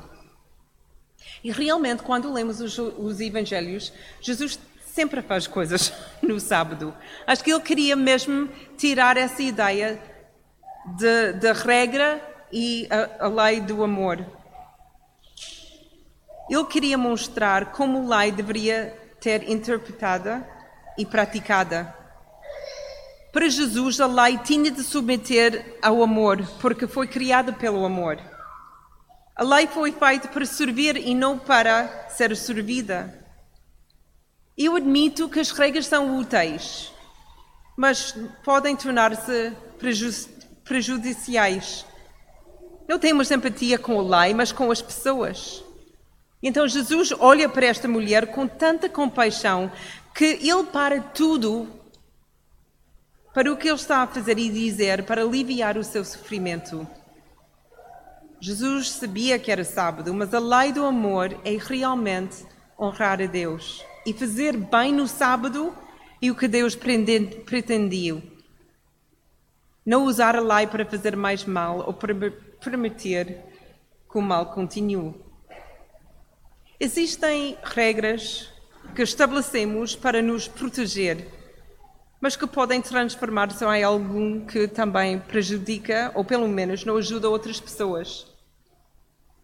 E 1.41 1.49
realmente, 1.49 2.03
quando 2.03 2.33
lemos 2.33 2.59
os, 2.59 2.77
os 2.77 3.21
Evangelhos, 3.21 3.93
Jesus 4.19 4.59
sempre 4.97 5.21
faz 5.21 5.45
coisas 5.45 5.93
no 6.23 6.39
sábado. 6.39 6.91
Acho 7.27 7.43
que 7.43 7.53
ele 7.53 7.61
queria 7.61 7.95
mesmo 7.95 8.49
tirar 8.75 9.15
essa 9.15 9.43
ideia 9.43 10.01
da 11.39 11.53
regra 11.53 12.19
e 12.51 12.87
a, 12.89 13.25
a 13.25 13.27
lei 13.27 13.61
do 13.61 13.83
amor. 13.83 14.25
Ele 16.49 16.65
queria 16.65 16.97
mostrar 16.97 17.73
como 17.73 18.11
a 18.11 18.17
lei 18.21 18.31
deveria 18.31 18.97
ter 19.21 19.47
interpretada 19.47 20.47
e 20.97 21.05
praticada. 21.05 21.93
Para 23.31 23.49
Jesus, 23.49 24.01
a 24.01 24.07
lei 24.07 24.39
tinha 24.39 24.71
de 24.71 24.81
submeter 24.81 25.77
ao 25.79 26.01
amor, 26.01 26.43
porque 26.59 26.87
foi 26.87 27.05
criada 27.05 27.53
pelo 27.53 27.85
amor. 27.85 28.17
A 29.35 29.43
lei 29.43 29.67
foi 29.67 29.91
feita 29.91 30.27
para 30.27 30.45
servir 30.45 30.97
e 30.97 31.13
não 31.13 31.37
para 31.37 32.07
ser 32.09 32.35
servida. 32.35 33.26
Eu 34.57 34.75
admito 34.75 35.29
que 35.29 35.39
as 35.39 35.51
regras 35.51 35.85
são 35.85 36.17
úteis, 36.17 36.91
mas 37.77 38.17
podem 38.43 38.75
tornar-se 38.75 39.53
prejudiciais. 40.63 41.85
Não 42.87 42.97
temos 42.97 43.29
empatia 43.29 43.77
com 43.77 43.99
a 43.99 44.21
lei, 44.23 44.33
mas 44.33 44.51
com 44.51 44.71
as 44.71 44.81
pessoas. 44.81 45.63
Então 46.41 46.67
Jesus 46.67 47.13
olha 47.19 47.47
para 47.47 47.67
esta 47.67 47.87
mulher 47.87 48.31
com 48.31 48.47
tanta 48.47 48.89
compaixão 48.89 49.71
que 50.15 50.39
ele 50.41 50.63
para 50.63 51.01
tudo 51.01 51.67
para 53.35 53.53
o 53.53 53.57
que 53.57 53.67
ele 53.67 53.75
está 53.75 54.01
a 54.01 54.07
fazer 54.07 54.39
e 54.39 54.49
dizer 54.49 55.03
para 55.03 55.21
aliviar 55.21 55.77
o 55.77 55.83
seu 55.83 56.03
sofrimento. 56.03 56.87
Jesus 58.39 58.89
sabia 58.89 59.37
que 59.37 59.51
era 59.51 59.63
sábado, 59.63 60.11
mas 60.15 60.33
a 60.33 60.39
lei 60.39 60.73
do 60.73 60.83
amor 60.83 61.39
é 61.45 61.57
realmente 61.59 62.43
honrar 62.79 63.21
a 63.21 63.27
Deus 63.27 63.85
e 64.07 64.13
fazer 64.13 64.55
bem 64.55 64.93
no 64.93 65.05
sábado 65.05 65.75
e 66.21 66.31
o 66.31 66.35
que 66.35 66.47
Deus 66.47 66.73
pretendia. 66.77 68.23
Não 69.85 70.05
usar 70.05 70.33
a 70.33 70.39
lei 70.39 70.65
para 70.65 70.85
fazer 70.85 71.13
mais 71.17 71.43
mal 71.43 71.79
ou 71.85 71.93
para 71.93 72.15
permitir 72.63 73.37
que 74.09 74.17
o 74.17 74.21
mal 74.21 74.45
continue. 74.53 75.13
Existem 76.79 77.57
regras 77.61 78.49
que 78.95 79.01
estabelecemos 79.01 79.93
para 79.93 80.21
nos 80.21 80.47
proteger, 80.47 81.27
mas 82.21 82.37
que 82.37 82.47
podem 82.47 82.81
transformar-se 82.81 83.65
em 83.65 83.83
algo 83.83 84.45
que 84.45 84.69
também 84.69 85.19
prejudica 85.19 86.13
ou 86.15 86.23
pelo 86.23 86.47
menos 86.47 86.85
não 86.85 86.95
ajuda 86.95 87.29
outras 87.29 87.59
pessoas. 87.59 88.25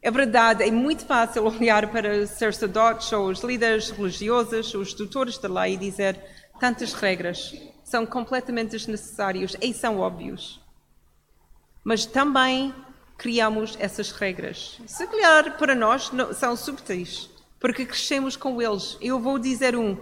É 0.06 0.12
verdade, 0.12 0.64
é 0.64 0.70
muito 0.70 1.06
fácil 1.06 1.46
olhar 1.46 1.90
para 1.90 2.28
sacerdotes 2.28 3.10
ou 3.14 3.30
os 3.30 3.40
líderes 3.40 3.90
religiosos, 3.90 4.74
os 4.74 4.94
tutores 4.94 5.38
da 5.38 5.48
lei 5.48 5.76
e 5.76 5.78
dizer 5.78 6.20
tantas 6.60 6.92
regras 6.92 7.56
são 7.86 8.06
completamente 8.06 8.72
desnecessários 8.72 9.56
e 9.62 9.74
são 9.74 10.00
óbvios. 10.00 10.62
Mas 11.86 12.06
também 12.06 12.76
criamos 13.18 13.78
essas 13.80 14.12
regras. 14.12 14.78
Se 14.86 15.08
calhar 15.08 15.58
para 15.58 15.74
nós 15.74 16.12
são 16.36 16.54
subtis, 16.58 17.30
porque 17.58 17.86
crescemos 17.86 18.36
com 18.36 18.62
eles. 18.62 18.98
Eu 19.00 19.22
vou 19.22 19.40
dizer 19.40 19.74
um, 19.74 19.98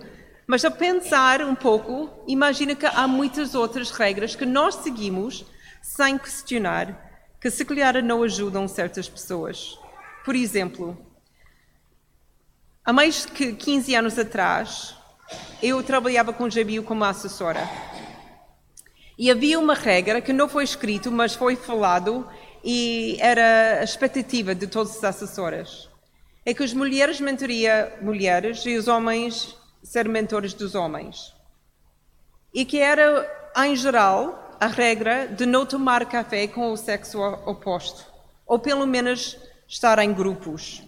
mas 0.47 0.65
a 0.65 0.71
pensar 0.71 1.43
um 1.43 1.53
pouco, 1.53 2.09
imagina 2.27 2.73
que 2.73 2.87
há 2.87 3.07
muitas 3.07 3.53
outras 3.53 3.91
regras 3.91 4.35
que 4.35 4.47
nós 4.47 4.73
seguimos 4.77 5.45
sem 5.79 6.17
questionar, 6.17 7.29
que 7.39 7.51
se 7.51 7.63
calhar 7.63 8.03
não 8.03 8.23
ajudam 8.23 8.67
certas 8.67 9.07
pessoas. 9.07 9.77
Por 10.23 10.35
exemplo, 10.35 10.95
há 12.85 12.93
mais 12.93 13.25
de 13.25 13.53
15 13.53 13.95
anos 13.95 14.19
atrás, 14.19 14.95
eu 15.63 15.81
trabalhava 15.81 16.31
com 16.31 16.43
o 16.43 16.49
Jabio 16.49 16.83
como 16.83 17.03
assessora. 17.03 17.67
E 19.17 19.31
havia 19.31 19.59
uma 19.59 19.73
regra 19.73 20.21
que 20.21 20.31
não 20.31 20.47
foi 20.47 20.63
escrito, 20.63 21.11
mas 21.11 21.33
foi 21.33 21.55
falado 21.55 22.27
e 22.63 23.17
era 23.19 23.79
a 23.79 23.83
expectativa 23.83 24.53
de 24.53 24.67
todos 24.67 24.95
os 24.95 25.03
assessores. 25.03 25.89
É 26.45 26.53
que 26.53 26.63
as 26.63 26.73
mulheres 26.73 27.19
mentoria 27.19 27.97
mulheres 28.01 28.63
e 28.65 28.75
os 28.75 28.87
homens 28.87 29.55
ser 29.83 30.07
mentores 30.07 30.53
dos 30.53 30.75
homens. 30.75 31.33
E 32.53 32.63
que 32.63 32.77
era, 32.77 33.27
em 33.57 33.75
geral, 33.75 34.55
a 34.59 34.67
regra 34.67 35.27
de 35.27 35.47
não 35.47 35.65
tomar 35.65 36.05
café 36.05 36.47
com 36.47 36.71
o 36.71 36.77
sexo 36.77 37.19
oposto. 37.45 38.05
Ou 38.45 38.59
pelo 38.59 38.85
menos 38.85 39.37
estar 39.71 39.97
em 39.99 40.13
grupos. 40.13 40.83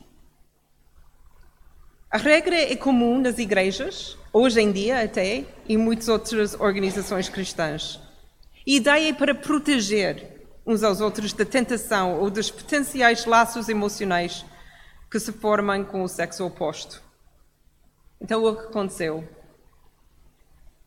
A 2.11 2.17
regra 2.17 2.53
é 2.53 2.75
comum 2.75 3.17
nas 3.17 3.37
igrejas, 3.37 4.17
hoje 4.33 4.59
em 4.59 4.73
dia 4.73 5.01
até, 5.01 5.45
e 5.69 5.77
muitas 5.77 6.09
outras 6.09 6.53
organizações 6.59 7.29
cristãs. 7.29 8.01
A 8.55 8.61
ideia 8.65 9.09
é 9.09 9.13
para 9.13 9.33
proteger 9.33 10.45
uns 10.65 10.83
aos 10.83 10.99
outros 10.99 11.31
da 11.31 11.45
tentação 11.45 12.19
ou 12.19 12.29
dos 12.29 12.51
potenciais 12.51 13.25
laços 13.25 13.69
emocionais 13.69 14.45
que 15.09 15.17
se 15.17 15.31
formam 15.31 15.85
com 15.85 16.03
o 16.03 16.09
sexo 16.09 16.45
oposto. 16.45 17.01
Então, 18.19 18.43
o 18.43 18.53
que 18.53 18.65
aconteceu? 18.65 19.27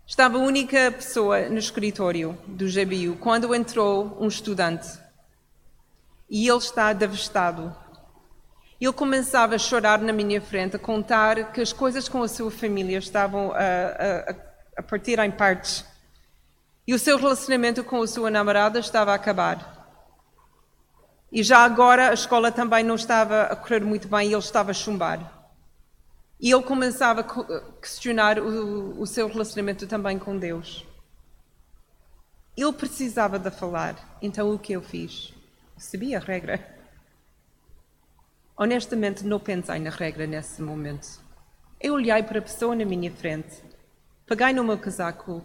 Estava 0.07 0.37
a 0.37 0.43
única 0.43 0.93
pessoa 0.93 1.49
no 1.49 1.59
escritório 1.59 2.39
do 2.47 2.67
GBU 2.67 3.17
quando 3.19 3.55
entrou 3.55 4.19
um 4.21 4.29
estudante. 4.29 4.99
E 6.29 6.47
ele 6.49 6.59
está 6.59 6.93
devastado. 6.93 7.75
Ele 8.81 8.93
começava 8.93 9.55
a 9.55 9.59
chorar 9.59 10.01
na 10.01 10.13
minha 10.13 10.41
frente, 10.41 10.77
a 10.77 10.79
contar 10.79 11.53
que 11.53 11.61
as 11.61 11.73
coisas 11.73 12.09
com 12.09 12.23
a 12.23 12.29
sua 12.29 12.51
família 12.51 12.99
estavam 12.99 13.53
a, 13.53 13.57
a, 13.57 14.35
a 14.79 14.83
partir 14.83 15.19
em 15.19 15.31
partes 15.31 15.85
e 16.87 16.95
o 16.95 16.99
seu 16.99 17.17
relacionamento 17.17 17.83
com 17.83 18.01
a 18.01 18.07
sua 18.07 18.31
namorada 18.31 18.79
estava 18.79 19.11
a 19.11 19.17
acabar. 19.17 19.75
E 21.33 21.43
já 21.43 21.59
agora 21.59 22.11
a 22.11 22.15
escola 22.15 22.53
também 22.53 22.85
não 22.85 22.95
estava 22.95 23.43
a 23.43 23.57
correr 23.57 23.81
muito 23.81 24.07
bem 24.07 24.29
e 24.29 24.33
ele 24.33 24.39
estava 24.39 24.71
a 24.71 24.75
chumbar. 24.75 25.51
E 26.39 26.53
ele 26.53 26.63
começava 26.63 27.23
a 27.23 27.81
questionar 27.81 28.39
o, 28.39 29.01
o 29.01 29.07
seu 29.07 29.27
relacionamento 29.27 29.87
também 29.87 30.19
com 30.19 30.39
Deus. 30.39 30.87
Ele 32.57 32.73
precisava 32.73 33.39
de 33.39 33.51
falar, 33.51 34.17
então 34.23 34.55
o 34.55 34.59
que 34.59 34.75
eu 34.75 34.83
fiz? 34.83 35.35
Sabia 35.77 36.19
a 36.19 36.21
regra. 36.21 36.76
Honestamente, 38.57 39.23
não 39.23 39.39
pensei 39.39 39.79
na 39.79 39.91
regra 39.91 40.27
nesse 40.27 40.63
momento. 40.63 41.21
Eu 41.79 41.93
olhei 41.93 42.23
para 42.23 42.39
a 42.39 42.43
pessoa 42.43 42.75
na 42.75 42.87
minha 42.87 43.13
frente, 43.13 43.63
peguei 44.25 44.55
no 44.55 44.65
meu 44.65 44.79
casaco 44.79 45.45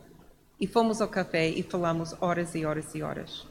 e 0.58 0.66
fomos 0.66 1.02
ao 1.02 1.10
café 1.10 1.50
e 1.50 1.62
falamos 1.62 2.16
horas 2.22 2.56
e 2.56 2.66
horas 2.66 2.96
e 2.96 3.04
horas. 3.04 3.46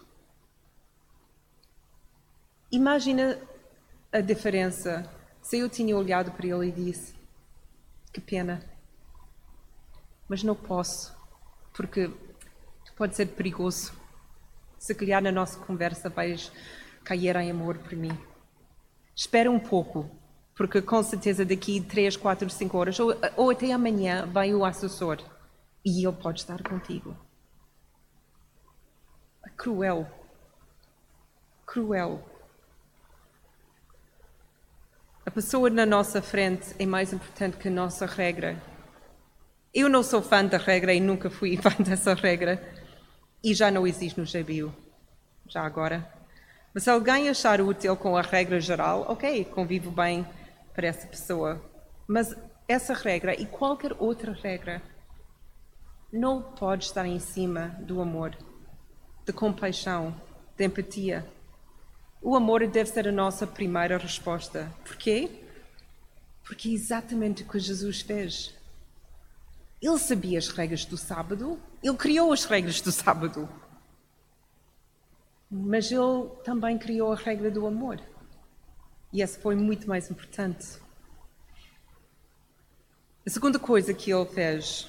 Imagina 2.73 3.39
a 4.11 4.21
diferença 4.23 5.11
se 5.43 5.59
eu 5.59 5.69
tinha 5.69 5.95
olhado 5.95 6.31
para 6.31 6.47
ele 6.47 6.69
e 6.69 6.73
disse: 6.73 7.15
Que 8.15 8.21
pena, 8.21 8.65
mas 10.27 10.43
não 10.43 10.55
posso, 10.55 11.15
porque 11.75 12.11
pode 12.97 13.15
ser 13.15 13.27
perigoso. 13.27 13.93
Se 14.79 14.95
calhar 14.95 15.23
na 15.23 15.31
nossa 15.31 15.59
conversa 15.59 16.09
vais 16.09 16.51
cair 17.05 17.37
em 17.37 17.51
amor 17.51 17.77
por 17.77 17.93
mim. 17.95 18.30
Espera 19.15 19.51
um 19.51 19.59
pouco, 19.59 20.11
porque 20.55 20.81
com 20.81 21.03
certeza 21.03 21.45
daqui 21.45 21.81
3, 21.81 22.17
4, 22.17 22.49
5 22.49 22.79
horas, 22.79 23.01
ou, 23.01 23.15
ou 23.37 23.51
até 23.51 23.73
amanhã, 23.73 24.27
vai 24.27 24.55
o 24.55 24.65
assessor 24.65 25.19
e 25.85 26.07
ele 26.07 26.17
pode 26.17 26.41
estar 26.41 26.63
contigo. 26.63 27.17
Cruel. 29.57 30.07
Cruel. 31.67 32.25
A 35.25 35.31
pessoa 35.31 35.69
na 35.71 35.85
nossa 35.85 36.23
frente 36.23 36.75
é 36.79 36.87
mais 36.87 37.13
importante 37.13 37.57
que 37.57 37.69
a 37.69 37.71
nossa 37.71 38.07
regra. 38.07 38.61
Eu 39.73 39.89
não 39.89 40.03
sou 40.03 40.21
fã 40.21 40.45
da 40.45 40.59
regra 40.59 40.93
e 40.93 41.01
nunca 41.01 41.31
fui 41.31 41.57
fã 41.61 41.71
dessa 41.83 42.15
regra. 42.15 42.61
E 43.45 43.55
já 43.55 43.71
não 43.71 43.87
existe 43.87 44.19
no 44.19 44.27
GBU. 44.27 44.75
Já 45.47 45.63
agora. 45.63 46.20
Mas 46.73 46.85
se 46.85 46.91
alguém 46.91 47.29
achar 47.29 47.61
útil 47.61 47.97
com 47.97 48.17
a 48.17 48.23
regra 48.23 48.61
geral, 48.61 49.05
ok, 49.09 49.45
convivo 49.45 49.91
bem 49.91 50.27
para 50.73 50.87
essa 50.87 51.07
pessoa. 51.07 51.61
Mas 52.07 52.35
essa 52.69 52.95
regra 52.95 53.35
e 53.35 53.45
qualquer 53.45 53.95
outra 53.99 54.33
regra 54.33 54.81
não 56.13 56.41
pode 56.41 56.85
estar 56.85 57.07
em 57.07 57.19
cima 57.19 57.77
do 57.81 58.01
amor, 58.01 58.37
da 59.27 59.33
compaixão, 59.33 60.15
da 60.57 60.65
empatia. 60.65 61.27
O 62.23 62.37
amor 62.37 62.67
deve 62.67 62.91
ser 62.91 63.09
a 63.09 63.13
nossa 63.13 63.47
primeira 63.47 63.97
resposta. 63.97 64.73
Por 64.85 64.97
quê? 64.97 65.31
Porque 66.45 66.69
é 66.69 66.73
exatamente 66.73 67.43
o 67.43 67.49
que 67.49 67.59
Jesus 67.59 68.01
fez. 68.01 68.55
Ele 69.81 69.99
sabia 69.99 70.39
as 70.39 70.49
regras 70.49 70.85
do 70.85 70.97
sábado, 70.97 71.59
ele 71.83 71.97
criou 71.97 72.33
as 72.33 72.45
regras 72.45 72.81
do 72.81 72.93
sábado. 72.93 73.49
Mas 75.51 75.91
ele 75.91 76.29
também 76.45 76.79
criou 76.79 77.13
a 77.13 77.17
regra 77.17 77.51
do 77.51 77.67
amor. 77.67 78.01
E 79.13 79.23
essa 79.23 79.41
foi 79.41 79.57
muito 79.57 79.89
mais 79.89 80.11
importante. 80.11 80.79
A 83.27 83.31
segunda 83.31 83.59
coisa 83.59 83.93
que 83.93 84.13
ele 84.13 84.27
fez, 84.27 84.89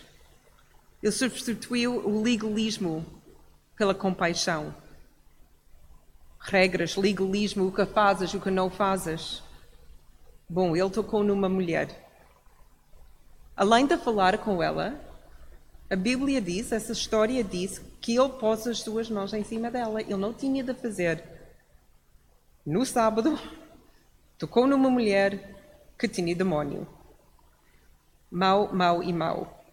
ele 1.02 1.12
substituiu 1.12 1.95
o 2.08 2.21
legalismo 2.21 3.06
pela 3.76 3.95
compaixão. 3.95 4.76
Regras, 6.39 6.95
legalismo, 6.95 7.67
o 7.67 7.71
que 7.71 7.86
fazes, 7.86 8.34
o 8.34 8.39
que 8.39 8.52
não 8.52 8.69
fazes. 8.69 9.41
Bom, 10.47 10.76
ele 10.76 10.89
tocou 10.89 11.24
numa 11.24 11.50
mulher 11.50 12.02
Além 13.56 13.86
de 13.86 13.95
falar 13.97 14.38
com 14.39 14.63
ela, 14.63 15.00
a 15.91 15.95
Bíblia 15.95 16.39
diz, 16.39 16.71
essa 16.71 16.93
história 16.93 17.43
diz, 17.43 17.82
que 17.99 18.17
ele 18.17 18.30
pôs 18.30 18.65
as 18.65 18.80
suas 18.80 19.10
mãos 19.10 19.34
em 19.34 19.43
cima 19.43 19.69
dela. 19.69 20.01
Ele 20.01 20.15
não 20.15 20.34
tinha 20.34 20.63
de 20.63 20.73
fazer. 20.73 21.23
No 22.65 22.86
sábado, 22.86 23.38
tocou 24.39 24.65
numa 24.65 24.89
mulher 24.89 25.60
que 25.99 26.08
tinha 26.08 26.34
demónio. 26.34 26.88
Mau, 28.32 28.73
mau 28.73 29.04
e 29.04 29.12
mau. 29.12 29.63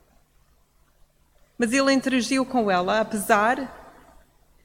Mas 1.57 1.73
ele 1.73 1.93
interagiu 1.93 2.45
com 2.45 2.69
ela, 2.71 3.01
apesar 3.01 3.77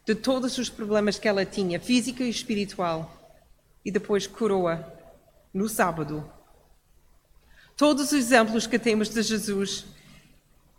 de 0.06 0.16
todos 0.16 0.58
os 0.58 0.70
problemas 0.70 1.20
que 1.20 1.28
ela 1.28 1.46
tinha, 1.46 1.80
físico 1.80 2.24
e 2.24 2.30
espiritual, 2.30 3.12
e 3.86 3.92
depois 3.92 4.26
curou-a 4.26 4.84
no 5.54 5.70
sábado 5.70 6.28
Todos 7.76 8.12
os 8.12 8.14
exemplos 8.14 8.68
que 8.68 8.78
temos 8.78 9.10
de 9.10 9.22
Jesus 9.24 9.86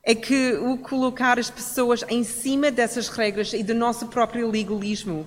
é 0.04 0.14
que 0.14 0.52
o 0.54 0.76
colocar 0.76 1.38
as 1.38 1.48
pessoas 1.48 2.04
em 2.08 2.22
cima 2.22 2.70
dessas 2.70 3.08
regras 3.08 3.54
e 3.54 3.62
do 3.62 3.74
nosso 3.74 4.08
próprio 4.08 4.50
legalismo. 4.50 5.26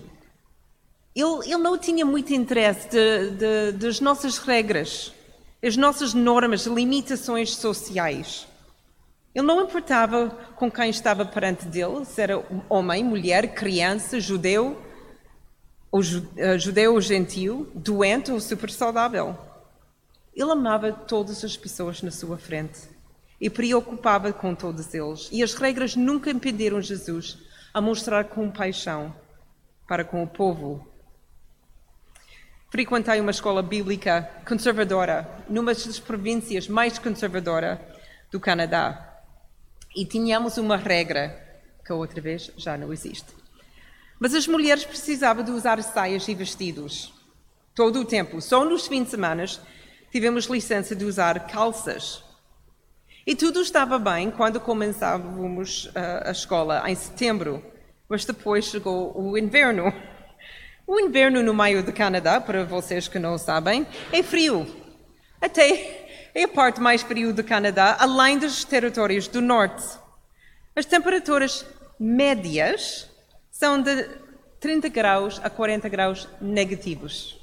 Ele, 1.16 1.46
ele 1.46 1.58
não 1.58 1.78
tinha 1.80 2.06
muito 2.06 2.32
interesse 2.32 2.88
de, 2.88 3.32
de, 3.32 3.72
das 3.72 4.00
nossas 4.00 4.38
regras, 4.38 5.12
as 5.64 5.76
nossas 5.76 6.14
normas, 6.14 6.68
limitações 6.68 7.56
sociais. 7.56 8.48
Ele 9.34 9.48
não 9.48 9.64
importava 9.64 10.30
com 10.56 10.70
quem 10.70 10.92
estava 10.92 11.26
perante 11.26 11.66
dele, 11.66 12.06
se 12.06 12.22
era 12.22 12.44
homem, 12.70 13.04
mulher, 13.04 13.56
criança, 13.56 14.20
judeu, 14.20 14.80
ou 15.92 16.02
eh, 16.38 16.60
judeu 16.60 16.94
ou 16.94 17.02
gentil, 17.02 17.68
doente 17.74 18.32
ou 18.32 18.40
super 18.40 18.70
saudável. 18.70 19.36
Ele 20.36 20.52
amava 20.52 20.92
todas 20.92 21.44
as 21.44 21.58
pessoas 21.58 22.04
na 22.04 22.12
sua 22.12 22.38
frente 22.38 22.97
e 23.40 23.50
preocupava 23.50 24.34
com 24.34 24.56
todos 24.56 24.94
eles. 24.94 25.30
E 25.32 25.44
as 25.44 25.54
regras 25.54 25.96
nunca 25.96 26.32
impediram 26.32 26.82
Jesus 26.82 27.38
a 27.74 27.80
mostrar 27.82 28.26
compaixão 28.26 29.16
para 29.88 30.04
com 30.04 30.24
o 30.24 30.28
povo. 30.28 30.88
Frequentei 32.70 33.22
uma 33.22 33.32
escola 33.32 33.64
bíblica 33.64 34.30
conservadora, 34.46 35.46
numa 35.48 35.74
das 35.74 36.00
províncias 36.00 36.68
mais 36.68 37.00
conservadora 37.00 37.80
do 38.30 38.40
Canadá. 38.40 39.22
E 39.96 40.06
tínhamos 40.06 40.58
uma 40.58 40.76
regra, 40.76 41.62
que 41.86 41.94
outra 41.94 42.20
vez 42.20 42.52
já 42.58 42.78
não 42.78 42.92
existe. 42.92 43.34
Mas 44.20 44.34
as 44.34 44.48
mulheres 44.48 44.84
precisavam 44.84 45.44
de 45.44 45.52
usar 45.52 45.82
saias 45.82 46.28
e 46.28 46.36
vestidos 46.36 47.14
todo 47.74 48.02
o 48.02 48.06
tempo. 48.06 48.42
Só 48.42 48.66
nos 48.66 48.88
fins 48.88 49.06
de 49.06 49.12
semana 49.12 49.46
tivemos 50.12 50.46
licença 50.46 50.96
de 50.96 51.06
usar 51.06 51.48
calças. 51.48 52.24
E 53.28 53.36
tudo 53.36 53.60
estava 53.60 54.00
bem 54.00 54.32
quando 54.32 54.58
começávamos 54.58 55.92
a, 55.94 56.30
a 56.30 56.32
escola, 56.32 56.90
em 56.90 56.96
setembro, 56.96 57.62
mas 58.08 58.24
depois 58.24 58.64
chegou 58.64 59.12
o 59.20 59.38
inverno. 59.38 59.94
O 60.88 60.98
inverno 60.98 61.44
no 61.44 61.54
meio 61.54 61.84
do 61.84 61.92
Canadá, 61.92 62.40
para 62.40 62.64
vocês 62.64 63.10
que 63.10 63.20
não 63.20 63.38
sabem, 63.38 63.86
é 64.14 64.24
frio. 64.24 64.66
Até 65.42 66.30
é 66.34 66.44
a 66.44 66.48
parte 66.48 66.80
mais 66.80 67.02
frio 67.02 67.34
do 67.34 67.44
Canadá, 67.44 67.98
além 68.00 68.40
dos 68.40 68.64
territórios 68.64 69.28
do 69.28 69.42
norte. 69.42 69.84
As 70.74 70.86
temperaturas 70.86 71.66
médias 72.00 73.10
são 73.52 73.82
de 73.82 74.08
30 74.62 74.88
graus 74.88 75.42
a 75.44 75.50
40 75.50 75.90
graus 75.90 76.30
negativos. 76.40 77.38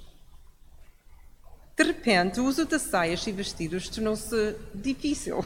De 1.77 1.85
repente, 1.85 2.41
o 2.41 2.47
uso 2.47 2.65
de 2.65 2.79
saias 2.79 3.27
e 3.27 3.33
vestidos 3.33 3.91
tornou-se 3.91 4.57
difícil 4.75 5.45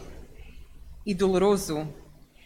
e 1.04 1.14
doloroso. 1.14 1.88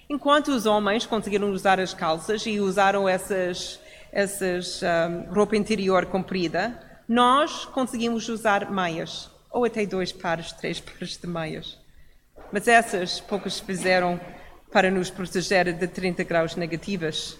Enquanto 0.08 0.48
os 0.48 0.66
homens 0.66 1.06
conseguiram 1.06 1.50
usar 1.50 1.80
as 1.80 1.94
calças 1.94 2.44
e 2.46 2.60
usaram 2.60 3.08
essas, 3.08 3.80
essas 4.10 4.80
um, 4.82 5.32
roupa 5.32 5.56
interior 5.56 6.06
comprida, 6.06 6.80
nós 7.08 7.64
conseguimos 7.64 8.28
usar 8.28 8.70
meias, 8.70 9.30
ou 9.50 9.64
até 9.64 9.84
dois 9.86 10.12
pares, 10.12 10.52
três 10.52 10.78
pares 10.80 11.16
de 11.16 11.26
meias. 11.26 11.78
Mas 12.52 12.68
essas 12.68 13.20
poucas 13.20 13.60
fizeram 13.60 14.20
para 14.70 14.90
nos 14.90 15.10
proteger 15.10 15.72
de 15.72 15.86
30 15.86 16.24
graus 16.24 16.56
negativas. 16.56 17.38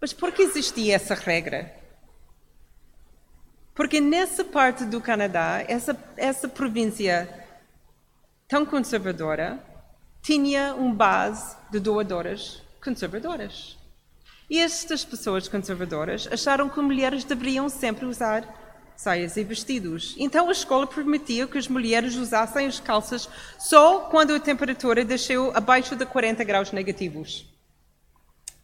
Mas 0.00 0.12
por 0.12 0.32
que 0.32 0.42
existia 0.42 0.94
essa 0.94 1.14
regra? 1.14 1.74
Porque 3.74 4.00
nessa 4.00 4.44
parte 4.44 4.84
do 4.84 5.00
Canadá, 5.00 5.64
essa, 5.68 5.96
essa 6.16 6.48
província 6.48 7.28
tão 8.48 8.64
conservadora, 8.64 9.62
tinha 10.26 10.74
um 10.74 10.92
base 10.92 11.56
de 11.70 11.78
doadoras 11.78 12.60
conservadoras. 12.82 13.78
E 14.50 14.58
estas 14.58 15.04
pessoas 15.04 15.46
conservadoras 15.46 16.26
acharam 16.28 16.68
que 16.68 16.80
mulheres 16.80 17.22
deveriam 17.22 17.68
sempre 17.68 18.06
usar 18.06 18.42
saias 18.96 19.36
e 19.36 19.44
vestidos. 19.44 20.16
Então 20.18 20.48
a 20.48 20.52
escola 20.52 20.84
permitia 20.84 21.46
que 21.46 21.56
as 21.56 21.68
mulheres 21.68 22.16
usassem 22.16 22.66
as 22.66 22.80
calças 22.80 23.28
só 23.56 24.00
quando 24.10 24.34
a 24.34 24.40
temperatura 24.40 25.04
desceu 25.04 25.52
abaixo 25.54 25.94
de 25.94 26.04
40 26.04 26.42
graus 26.42 26.72
negativos. 26.72 27.46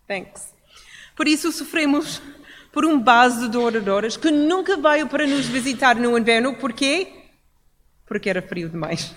Thanks. 0.09 0.53
Por 1.15 1.29
isso 1.29 1.53
sofremos 1.53 2.21
por 2.73 2.85
um 2.85 2.99
base 2.99 3.49
de 3.49 3.57
adoradoras 3.57 4.17
que 4.17 4.33
nunca 4.33 4.77
veio 4.77 5.07
para 5.07 5.29
nos 5.29 5.47
visitar 5.47 5.95
no 5.95 6.19
inverno. 6.19 6.57
Porquê? 6.57 7.23
Porque 8.05 8.29
era 8.29 8.43
frio 8.43 8.69
demais. 8.69 9.15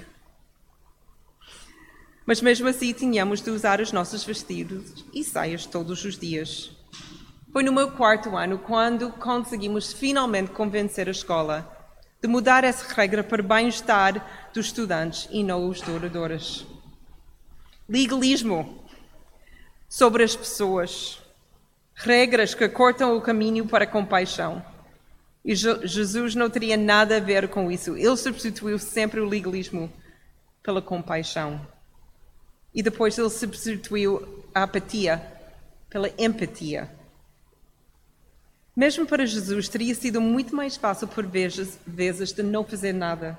Mas 2.25 2.41
mesmo 2.41 2.67
assim 2.67 2.91
tínhamos 2.91 3.41
de 3.41 3.51
usar 3.51 3.79
os 3.79 3.91
nossos 3.91 4.23
vestidos 4.23 5.05
e 5.13 5.23
saias 5.23 5.65
todos 5.65 6.03
os 6.03 6.17
dias. 6.17 6.71
Foi 7.53 7.63
no 7.63 7.71
meu 7.71 7.91
quarto 7.91 8.35
ano 8.35 8.57
quando 8.57 9.11
conseguimos 9.11 9.93
finalmente 9.93 10.51
convencer 10.51 11.07
a 11.07 11.11
escola 11.11 11.71
de 12.21 12.27
mudar 12.27 12.63
essa 12.63 12.91
regra 12.93 13.23
para 13.23 13.43
bem-estar 13.43 14.49
dos 14.53 14.65
estudantes 14.65 15.27
e 15.31 15.43
não 15.43 15.69
os 15.69 15.81
adoradores. 15.83 16.65
Legalismo 17.88 18.83
sobre 19.88 20.23
as 20.23 20.35
pessoas 20.35 21.21
regras 21.93 22.55
que 22.55 22.67
cortam 22.67 23.15
o 23.15 23.21
caminho 23.21 23.67
para 23.67 23.83
a 23.83 23.88
compaixão. 23.88 24.65
E 25.45 25.53
Jesus 25.53 26.33
não 26.33 26.49
teria 26.49 26.75
nada 26.75 27.17
a 27.17 27.19
ver 27.19 27.47
com 27.49 27.71
isso. 27.71 27.95
Ele 27.95 28.17
substituiu 28.17 28.79
sempre 28.79 29.19
o 29.19 29.29
legalismo 29.29 29.93
pela 30.63 30.81
compaixão. 30.81 31.74
E 32.75 32.83
depois 32.83 33.17
ele 33.17 33.29
substituiu 33.29 34.43
a 34.53 34.63
apatia 34.63 35.25
pela 35.89 36.11
empatia. 36.17 36.91
Mesmo 38.75 39.05
para 39.05 39.25
Jesus, 39.25 39.69
teria 39.69 39.95
sido 39.95 40.19
muito 40.19 40.53
mais 40.53 40.75
fácil 40.75 41.07
por 41.07 41.25
vezes, 41.25 41.79
vezes 41.88 42.33
de 42.33 42.43
não 42.43 42.65
fazer 42.65 42.93
nada. 42.93 43.38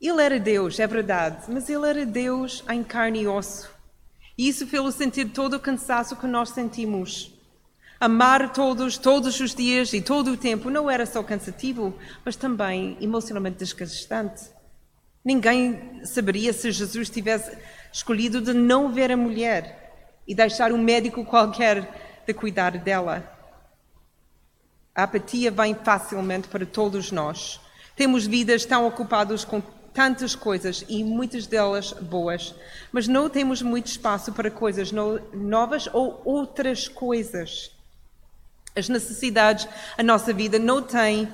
Ele 0.00 0.22
era 0.22 0.40
Deus, 0.40 0.80
é 0.80 0.86
verdade, 0.86 1.44
mas 1.48 1.68
ele 1.68 1.86
era 1.86 2.06
Deus 2.06 2.64
em 2.70 2.82
carne 2.82 3.20
e 3.20 3.28
osso. 3.28 3.70
E 4.38 4.48
isso 4.48 4.66
fez 4.66 4.94
sentir 4.94 5.26
todo 5.26 5.54
o 5.54 5.60
cansaço 5.60 6.16
que 6.16 6.26
nós 6.26 6.48
sentimos. 6.48 7.30
Amar 8.00 8.52
todos, 8.52 8.96
todos 8.96 9.38
os 9.38 9.54
dias 9.54 9.92
e 9.92 10.00
todo 10.00 10.32
o 10.32 10.36
tempo 10.36 10.70
não 10.70 10.90
era 10.90 11.04
só 11.04 11.22
cansativo, 11.22 11.94
mas 12.24 12.34
também 12.34 12.96
emocionalmente 13.00 13.58
desgastante. 13.58 14.50
Ninguém 15.24 16.04
saberia 16.04 16.52
se 16.52 16.72
Jesus 16.72 17.08
tivesse 17.08 17.56
escolhido 17.92 18.40
de 18.40 18.52
não 18.52 18.92
ver 18.92 19.12
a 19.12 19.16
mulher 19.16 20.20
e 20.26 20.34
deixar 20.34 20.72
um 20.72 20.78
médico 20.78 21.24
qualquer 21.24 22.22
de 22.26 22.32
cuidar 22.32 22.78
dela. 22.78 23.28
A 24.94 25.04
apatia 25.04 25.50
vem 25.50 25.74
facilmente 25.74 26.48
para 26.48 26.66
todos 26.66 27.10
nós. 27.10 27.60
Temos 27.96 28.26
vidas 28.26 28.64
tão 28.64 28.86
ocupadas 28.86 29.44
com 29.44 29.60
tantas 29.92 30.34
coisas 30.34 30.84
e 30.88 31.04
muitas 31.04 31.46
delas 31.46 31.92
boas, 31.92 32.54
mas 32.90 33.06
não 33.06 33.28
temos 33.28 33.60
muito 33.60 33.86
espaço 33.86 34.32
para 34.32 34.50
coisas 34.50 34.90
no, 34.90 35.20
novas 35.34 35.88
ou 35.92 36.22
outras 36.24 36.88
coisas. 36.88 37.70
As 38.74 38.88
necessidades, 38.88 39.68
a 39.98 40.02
nossa 40.02 40.32
vida 40.32 40.58
não 40.58 40.82
tem 40.82 41.28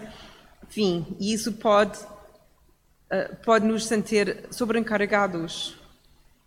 fim 0.68 1.16
e 1.20 1.32
isso 1.32 1.52
pode, 1.52 1.98
uh, 1.98 3.36
pode 3.44 3.64
nos 3.64 3.86
sentir 3.86 4.46
sobrecarregados. 4.50 5.77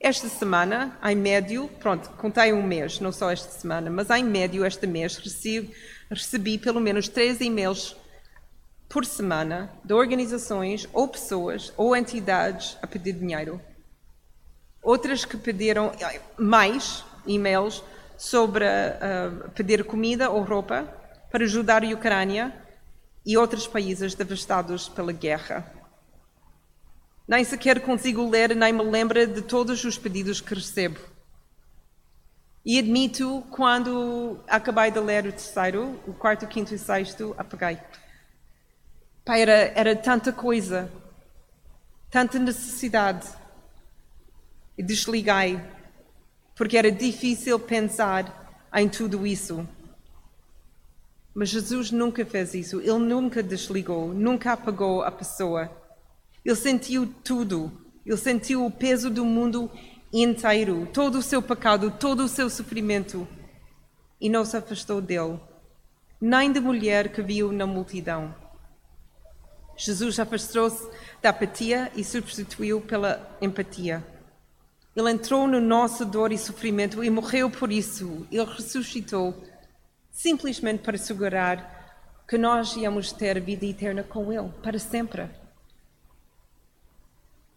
Esta 0.03 0.27
semana, 0.27 0.97
em 1.03 1.15
médio, 1.15 1.69
pronto, 1.79 2.09
contei 2.17 2.51
um 2.51 2.63
mês, 2.63 2.99
não 2.99 3.11
só 3.11 3.29
esta 3.29 3.51
semana, 3.51 3.87
mas 3.87 4.09
em 4.09 4.23
médio, 4.23 4.65
este 4.65 4.87
mês, 4.87 5.15
recebi, 5.15 5.71
recebi 6.09 6.57
pelo 6.57 6.79
menos 6.79 7.07
três 7.07 7.39
e-mails 7.39 7.95
por 8.89 9.05
semana 9.05 9.71
de 9.85 9.93
organizações 9.93 10.89
ou 10.91 11.07
pessoas 11.07 11.71
ou 11.77 11.95
entidades 11.95 12.79
a 12.81 12.87
pedir 12.87 13.13
dinheiro. 13.13 13.61
Outras 14.81 15.23
que 15.23 15.37
pediram 15.37 15.91
mais 16.35 17.05
e-mails 17.27 17.83
sobre 18.17 18.65
uh, 18.65 19.51
pedir 19.51 19.83
comida 19.83 20.31
ou 20.31 20.41
roupa 20.41 20.83
para 21.31 21.43
ajudar 21.43 21.83
a 21.83 21.89
Ucrânia 21.89 22.51
e 23.23 23.37
outros 23.37 23.67
países 23.67 24.15
devastados 24.15 24.89
pela 24.89 25.11
guerra. 25.11 25.63
Nem 27.31 27.45
sequer 27.45 27.79
consigo 27.79 28.29
ler, 28.29 28.53
nem 28.53 28.73
me 28.73 28.83
lembro 28.83 29.25
de 29.25 29.41
todos 29.41 29.85
os 29.85 29.97
pedidos 29.97 30.41
que 30.41 30.53
recebo. 30.53 30.99
E 32.65 32.77
admito, 32.77 33.41
quando 33.49 34.37
acabei 34.45 34.91
de 34.91 34.99
ler 34.99 35.25
o 35.25 35.31
terceiro, 35.31 35.97
o 36.05 36.13
quarto, 36.13 36.43
o 36.43 36.47
quinto 36.49 36.73
e 36.73 36.75
o 36.75 36.77
sexto, 36.77 37.33
apaguei. 37.37 37.79
Pai, 39.23 39.43
era, 39.43 39.53
era 39.73 39.95
tanta 39.95 40.33
coisa, 40.33 40.91
tanta 42.09 42.37
necessidade. 42.37 43.25
E 44.77 44.83
desliguei, 44.83 45.57
porque 46.53 46.77
era 46.77 46.91
difícil 46.91 47.57
pensar 47.57 48.67
em 48.75 48.89
tudo 48.89 49.25
isso. 49.25 49.65
Mas 51.33 51.47
Jesus 51.47 51.91
nunca 51.91 52.25
fez 52.25 52.53
isso, 52.53 52.81
ele 52.81 52.99
nunca 52.99 53.41
desligou, 53.41 54.09
nunca 54.13 54.51
apagou 54.51 55.01
a 55.01 55.11
pessoa. 55.11 55.80
Ele 56.43 56.55
sentiu 56.55 57.13
tudo. 57.23 57.71
Ele 58.05 58.17
sentiu 58.17 58.65
o 58.65 58.71
peso 58.71 59.09
do 59.09 59.23
mundo 59.23 59.71
inteiro, 60.11 60.87
todo 60.91 61.19
o 61.19 61.21
seu 61.21 61.41
pecado, 61.41 61.91
todo 61.91 62.23
o 62.23 62.27
seu 62.27 62.49
sofrimento. 62.49 63.27
E 64.19 64.29
não 64.29 64.43
se 64.43 64.57
afastou 64.57 65.01
dele, 65.01 65.39
nem 66.19 66.51
da 66.51 66.61
mulher 66.61 67.11
que 67.11 67.21
viu 67.21 67.51
na 67.51 67.65
multidão. 67.65 68.35
Jesus 69.77 70.19
afastou-se 70.19 70.87
da 71.21 71.29
apatia 71.29 71.91
e 71.95 72.03
substituiu 72.03 72.81
pela 72.81 73.37
empatia. 73.41 74.05
Ele 74.95 75.09
entrou 75.09 75.47
no 75.47 75.59
nosso 75.59 76.05
dor 76.05 76.31
e 76.31 76.37
sofrimento 76.37 77.03
e 77.03 77.09
morreu 77.09 77.49
por 77.49 77.71
isso. 77.71 78.27
Ele 78.31 78.43
ressuscitou 78.43 79.33
simplesmente 80.11 80.83
para 80.83 80.97
assegurar 80.97 82.23
que 82.27 82.37
nós 82.37 82.75
íamos 82.75 83.11
ter 83.11 83.39
vida 83.39 83.65
eterna 83.65 84.03
com 84.03 84.31
Ele 84.31 84.49
para 84.61 84.77
sempre. 84.77 85.29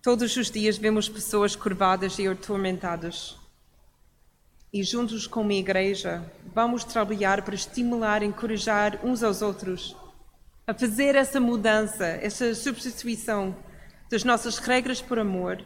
Todos 0.05 0.37
os 0.37 0.51
dias 0.51 0.77
vemos 0.77 1.09
pessoas 1.09 1.57
curvadas 1.57 2.19
e 2.19 2.29
atormentadas. 2.29 3.39
E 4.71 4.83
juntos 4.83 5.27
como 5.27 5.51
igreja, 5.51 6.31
vamos 6.55 6.85
trabalhar 6.85 7.41
para 7.41 7.55
estimular 7.55 8.23
e 8.23 8.27
encorajar 8.27 9.01
uns 9.03 9.23
aos 9.23 9.41
outros 9.41 9.97
a 10.67 10.75
fazer 10.75 11.15
essa 11.15 11.41
mudança, 11.41 12.05
essa 12.05 12.55
substituição 12.55 13.57
das 14.11 14.25
nossas 14.25 14.59
regras 14.59 15.01
por 15.01 15.19
amor, 15.19 15.65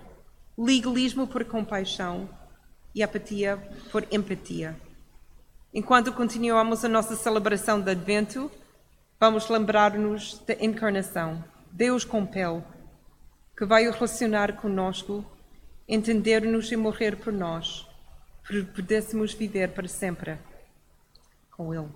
legalismo 0.57 1.27
por 1.27 1.45
compaixão 1.45 2.31
e 2.95 3.03
apatia 3.03 3.57
por 3.91 4.07
empatia. 4.09 4.81
Enquanto 5.75 6.13
continuamos 6.13 6.85
a 6.85 6.89
nossa 6.89 7.17
celebração 7.17 7.81
de 7.81 7.91
Advento, 7.91 8.49
vamos 9.19 9.49
lembrar-nos 9.49 10.39
da 10.47 10.55
encarnação, 10.65 11.43
Deus 11.73 12.05
com 12.05 12.25
pele 12.25 12.63
que 13.59 13.65
vai 13.65 13.91
relacionar 13.91 14.55
conosco, 14.55 15.25
entender-nos 15.89 16.71
e 16.71 16.77
morrer 16.77 17.17
por 17.17 17.33
nós, 17.33 17.89
para 18.45 18.61
que 18.61 18.73
pudéssemos 18.73 19.35
viver 19.35 19.75
para 19.75 19.89
sempre 19.89 20.39
com 21.51 21.75
Ele. 21.75 21.89